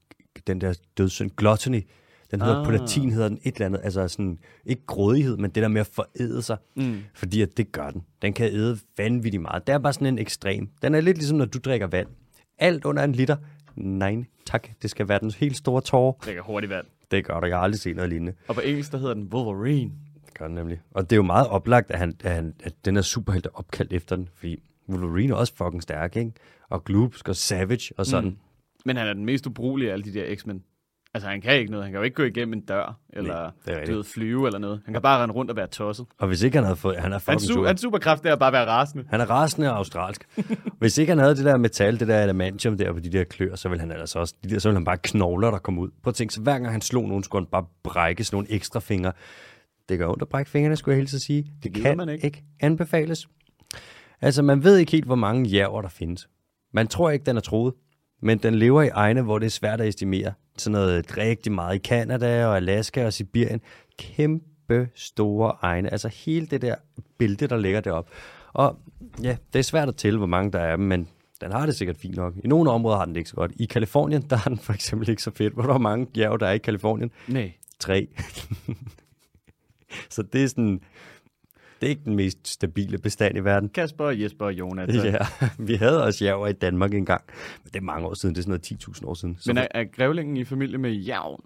[0.47, 1.87] den der dødssynd, gluttony.
[2.31, 2.65] Den hedder, ah.
[2.65, 5.81] på latin hedder den et eller andet, altså sådan, ikke grådighed, men det der med
[5.81, 6.99] at foræde sig, Mm.
[7.15, 8.03] fordi at det gør den.
[8.23, 9.67] Den kan æde vanvittigt meget.
[9.67, 10.69] Det er bare sådan en ekstrem.
[10.83, 12.09] Den er lidt ligesom, når du drikker vand.
[12.59, 13.37] Alt under en liter,
[13.77, 16.13] nej tak, det skal være den helt store tårer.
[16.13, 16.87] Drikker hurtigt vand.
[17.11, 18.33] Det gør du, jeg har aldrig set noget lignende.
[18.49, 19.91] Og på engelsk, der hedder den Wolverine.
[20.27, 20.81] Det gør den nemlig.
[20.91, 23.51] Og det er jo meget oplagt, at, han, at, han, at den er superhelt er
[23.55, 26.33] opkaldt efter den, fordi Wolverine er også fucking stærk, ikke?
[26.71, 28.29] Og glupsk og savage og sådan.
[28.31, 28.37] Mm.
[28.85, 30.63] Men han er den mest ubrugelige af alle de der X-Men.
[31.15, 31.85] Altså, han kan ikke noget.
[31.85, 34.81] Han kan jo ikke gå igennem en dør, eller Nej, det ved, flyve eller noget.
[34.85, 36.07] Han kan bare rende rundt og være tosset.
[36.19, 36.97] Og hvis ikke han havde fået...
[36.97, 37.67] Han er fucking Hans, su- super.
[37.67, 39.05] hans superkraft det er bare at være rasende.
[39.11, 40.29] Han er rasende og australsk.
[40.79, 43.55] Hvis ikke han havde det der metal, det der adamantium der på de der klør,
[43.55, 45.91] så ville han altså også, de der, så ville han bare knogler, der kom ud.
[46.03, 48.51] Prøv at tænke, så hver gang han slog nogen, skulle han bare brække sådan nogle
[48.51, 49.13] ekstra fingre.
[49.89, 51.53] Det gør ondt at brække fingrene, skulle jeg helt at sige.
[51.63, 52.27] Det gider kan man ikke.
[52.27, 53.29] ikke anbefales.
[54.23, 56.29] Altså, man ved ikke helt, hvor mange jæver der findes.
[56.73, 57.75] Man tror ikke, den er troet.
[58.23, 60.33] Men den lever i egne, hvor det er svært at estimere.
[60.59, 63.61] Sådan noget rigtig meget i Kanada og Alaska og Sibirien.
[63.99, 65.93] Kæmpe store egne.
[65.93, 66.75] Altså hele det der
[67.19, 68.09] bælte, der ligger derop.
[68.53, 68.79] Og
[69.23, 71.09] ja, det er svært at tælle, hvor mange der er, men
[71.41, 72.35] den har det sikkert fint nok.
[72.45, 73.53] I nogle områder har den det ikke så godt.
[73.57, 75.55] I Kalifornien, der har den for eksempel ikke så fedt.
[75.55, 77.11] Hvor der mange bjerge, der er i Kalifornien?
[77.29, 77.53] Nej.
[77.79, 78.09] Tre.
[80.11, 80.81] Så det er sådan,
[81.83, 83.69] det er ikke den mest stabile bestand i verden.
[83.69, 84.95] Kasper, Jesper og Jonas.
[85.05, 85.19] Ja,
[85.59, 87.23] vi havde også jæver i Danmark engang.
[87.65, 89.37] Men det er mange år siden, det er sådan noget 10.000 år siden.
[89.41, 91.41] Så Men er, er grævlingen i familie med jævn?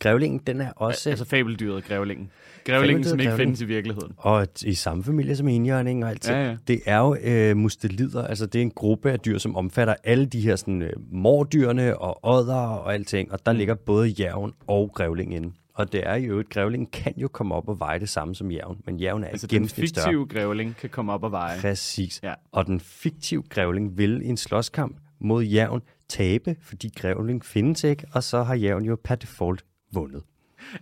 [0.00, 1.10] grævlingen, den er også...
[1.10, 2.30] Altså fabeldyret grævlingen.
[2.64, 3.46] Grævlingen, som ikke grævling.
[3.46, 4.12] findes i virkeligheden.
[4.16, 6.30] Og i samme familie som enhjørning og alt det.
[6.30, 6.56] Ja, ja.
[6.68, 10.26] Det er jo øh, mustelider, altså det er en gruppe af dyr, som omfatter alle
[10.26, 13.32] de her sådan, øh, mordyrene og odder og alting.
[13.32, 15.52] Og der ligger både jævn og grævling inde.
[15.78, 18.50] Og det er jo et grævling kan jo komme op og veje det samme som
[18.50, 20.04] jævn, men jævn er Altså altså, den gennemsnit større.
[20.04, 21.60] fiktive grævling kan komme op og veje.
[21.60, 22.20] Præcis.
[22.22, 22.34] Ja.
[22.52, 28.06] Og den fiktive grævling vil i en slåskamp mod jævn tabe, fordi grævling findes ikke,
[28.12, 30.22] og så har jævn jo per default vundet.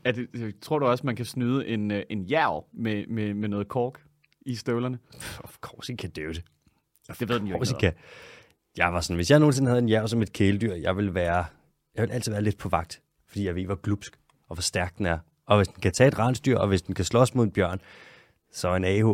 [0.04, 3.48] Er det, tror du også, man kan snyde en, øh, en jærv med, med, med
[3.48, 4.02] noget kork
[4.46, 4.98] i støvlerne?
[5.40, 6.44] Of course he can do it.
[7.20, 7.92] Det ved den jo Of ikke can.
[8.76, 11.44] Jeg var sådan, hvis jeg nogensinde havde en jæv som et kæledyr, jeg ville være,
[11.94, 14.18] jeg ville altid være lidt på vagt, fordi jeg ved, hvor glupsk
[14.48, 15.18] og hvor stærk den er.
[15.46, 17.80] Og hvis den kan tage et rensdyr, og hvis den kan slås mod en bjørn,
[18.52, 19.06] så er en AH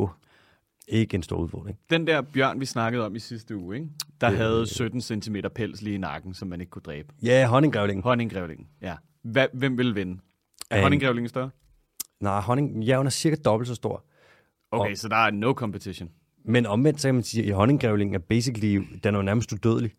[0.89, 1.79] ikke en stor udfordring.
[1.91, 3.89] Den der bjørn, vi snakkede om i sidste uge, ikke?
[4.21, 7.09] der havde 17 cm pels lige i nakken, som man ikke kunne dræbe.
[7.23, 8.03] Ja, honninggrævling.
[8.03, 8.95] Honninggrævlingen, ja.
[9.23, 10.19] Hva, hvem vil vinde?
[10.71, 11.51] Er Øhm, honninggrævlingen større?
[12.21, 14.05] Nej, honningjævlen er cirka dobbelt så stor.
[14.71, 16.11] Okay, og- så der er no competition.
[16.45, 19.93] Men omvendt, så kan man sige, at honninggrævlingen er basically, den er jo nærmest udødelig.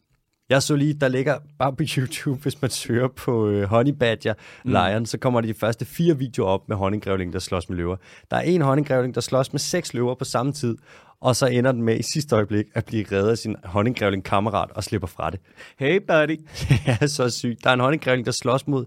[0.49, 4.33] Jeg så lige, der ligger bare på YouTube, hvis man søger på øh, Honey Badger
[4.63, 7.95] Lion, så kommer der de første fire videoer op med honninggrævling, der slås med løver.
[8.31, 10.77] Der er en honninggrævling, der slås med seks løver på samme tid,
[11.21, 14.71] og så ender den med i sidste øjeblik at blive reddet af sin honninggrævling kammerat
[14.71, 15.39] og slipper fra det.
[15.79, 16.39] Hey buddy.
[16.69, 17.63] Det er så sygt.
[17.63, 18.85] Der er en honninggrævling, der slås mod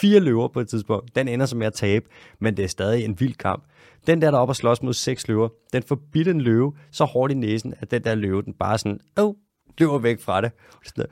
[0.00, 1.16] fire løver på et tidspunkt.
[1.16, 2.04] Den ender som med at tabe,
[2.40, 3.64] men det er stadig en vild kamp.
[4.06, 6.72] Den der, der er oppe og slås mod seks løver, den får bidt en løve
[6.92, 9.34] så hårdt i næsen, at den der løve, den bare sådan, åh,
[9.80, 10.52] løber væk fra det.
[10.84, 11.06] Sådan.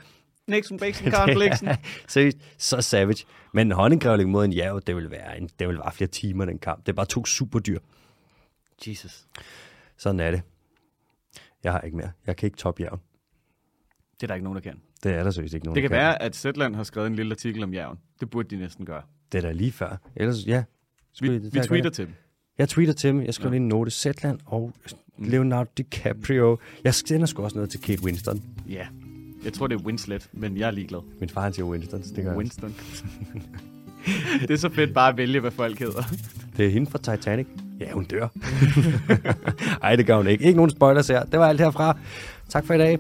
[0.46, 1.68] Nixon, Bixen, Karen Bliksen.
[2.08, 3.26] Seriøst, så savage.
[3.52, 6.44] Men en honninggrævling mod en jæv, det vil være en, det vil være flere timer,
[6.44, 6.86] den kamp.
[6.86, 7.78] Det er bare to superdyr.
[8.86, 9.26] Jesus.
[9.96, 10.42] Sådan er det.
[11.64, 12.12] Jeg har ikke mere.
[12.26, 13.00] Jeg kan ikke toppe jævn.
[14.14, 14.80] Det er der ikke nogen, der kan.
[15.02, 17.16] Det er der seriøst ikke nogen, Det kan der være, at Zetland har skrevet en
[17.16, 17.98] lille artikel om jævn.
[18.20, 19.02] Det burde de næsten gøre.
[19.32, 19.96] Det er da lige før.
[20.16, 20.64] Ellers, ja.
[21.20, 22.14] Vi, vi der tweeter til dem.
[22.58, 23.22] Jeg tweeter til dem.
[23.22, 23.90] Jeg skriver lige en note.
[23.90, 24.72] Zetland og
[25.18, 26.58] Leonardo DiCaprio.
[26.84, 28.42] Jeg sender sgu også noget til Kate Winston.
[28.68, 28.86] Ja.
[29.44, 31.00] Jeg tror, det er Winslet, men jeg er ligeglad.
[31.20, 32.36] Min far han siger Winston, så det gør.
[32.36, 32.74] Winston.
[34.40, 36.02] det er så fedt bare at vælge, hvad folk hedder.
[36.56, 37.46] Det er hende fra Titanic.
[37.80, 38.28] Ja, hun dør.
[39.82, 40.44] Ej, det gør hun ikke.
[40.44, 41.24] Ikke nogen spoilers her.
[41.24, 41.98] Det var alt herfra.
[42.48, 42.98] Tak for i dag.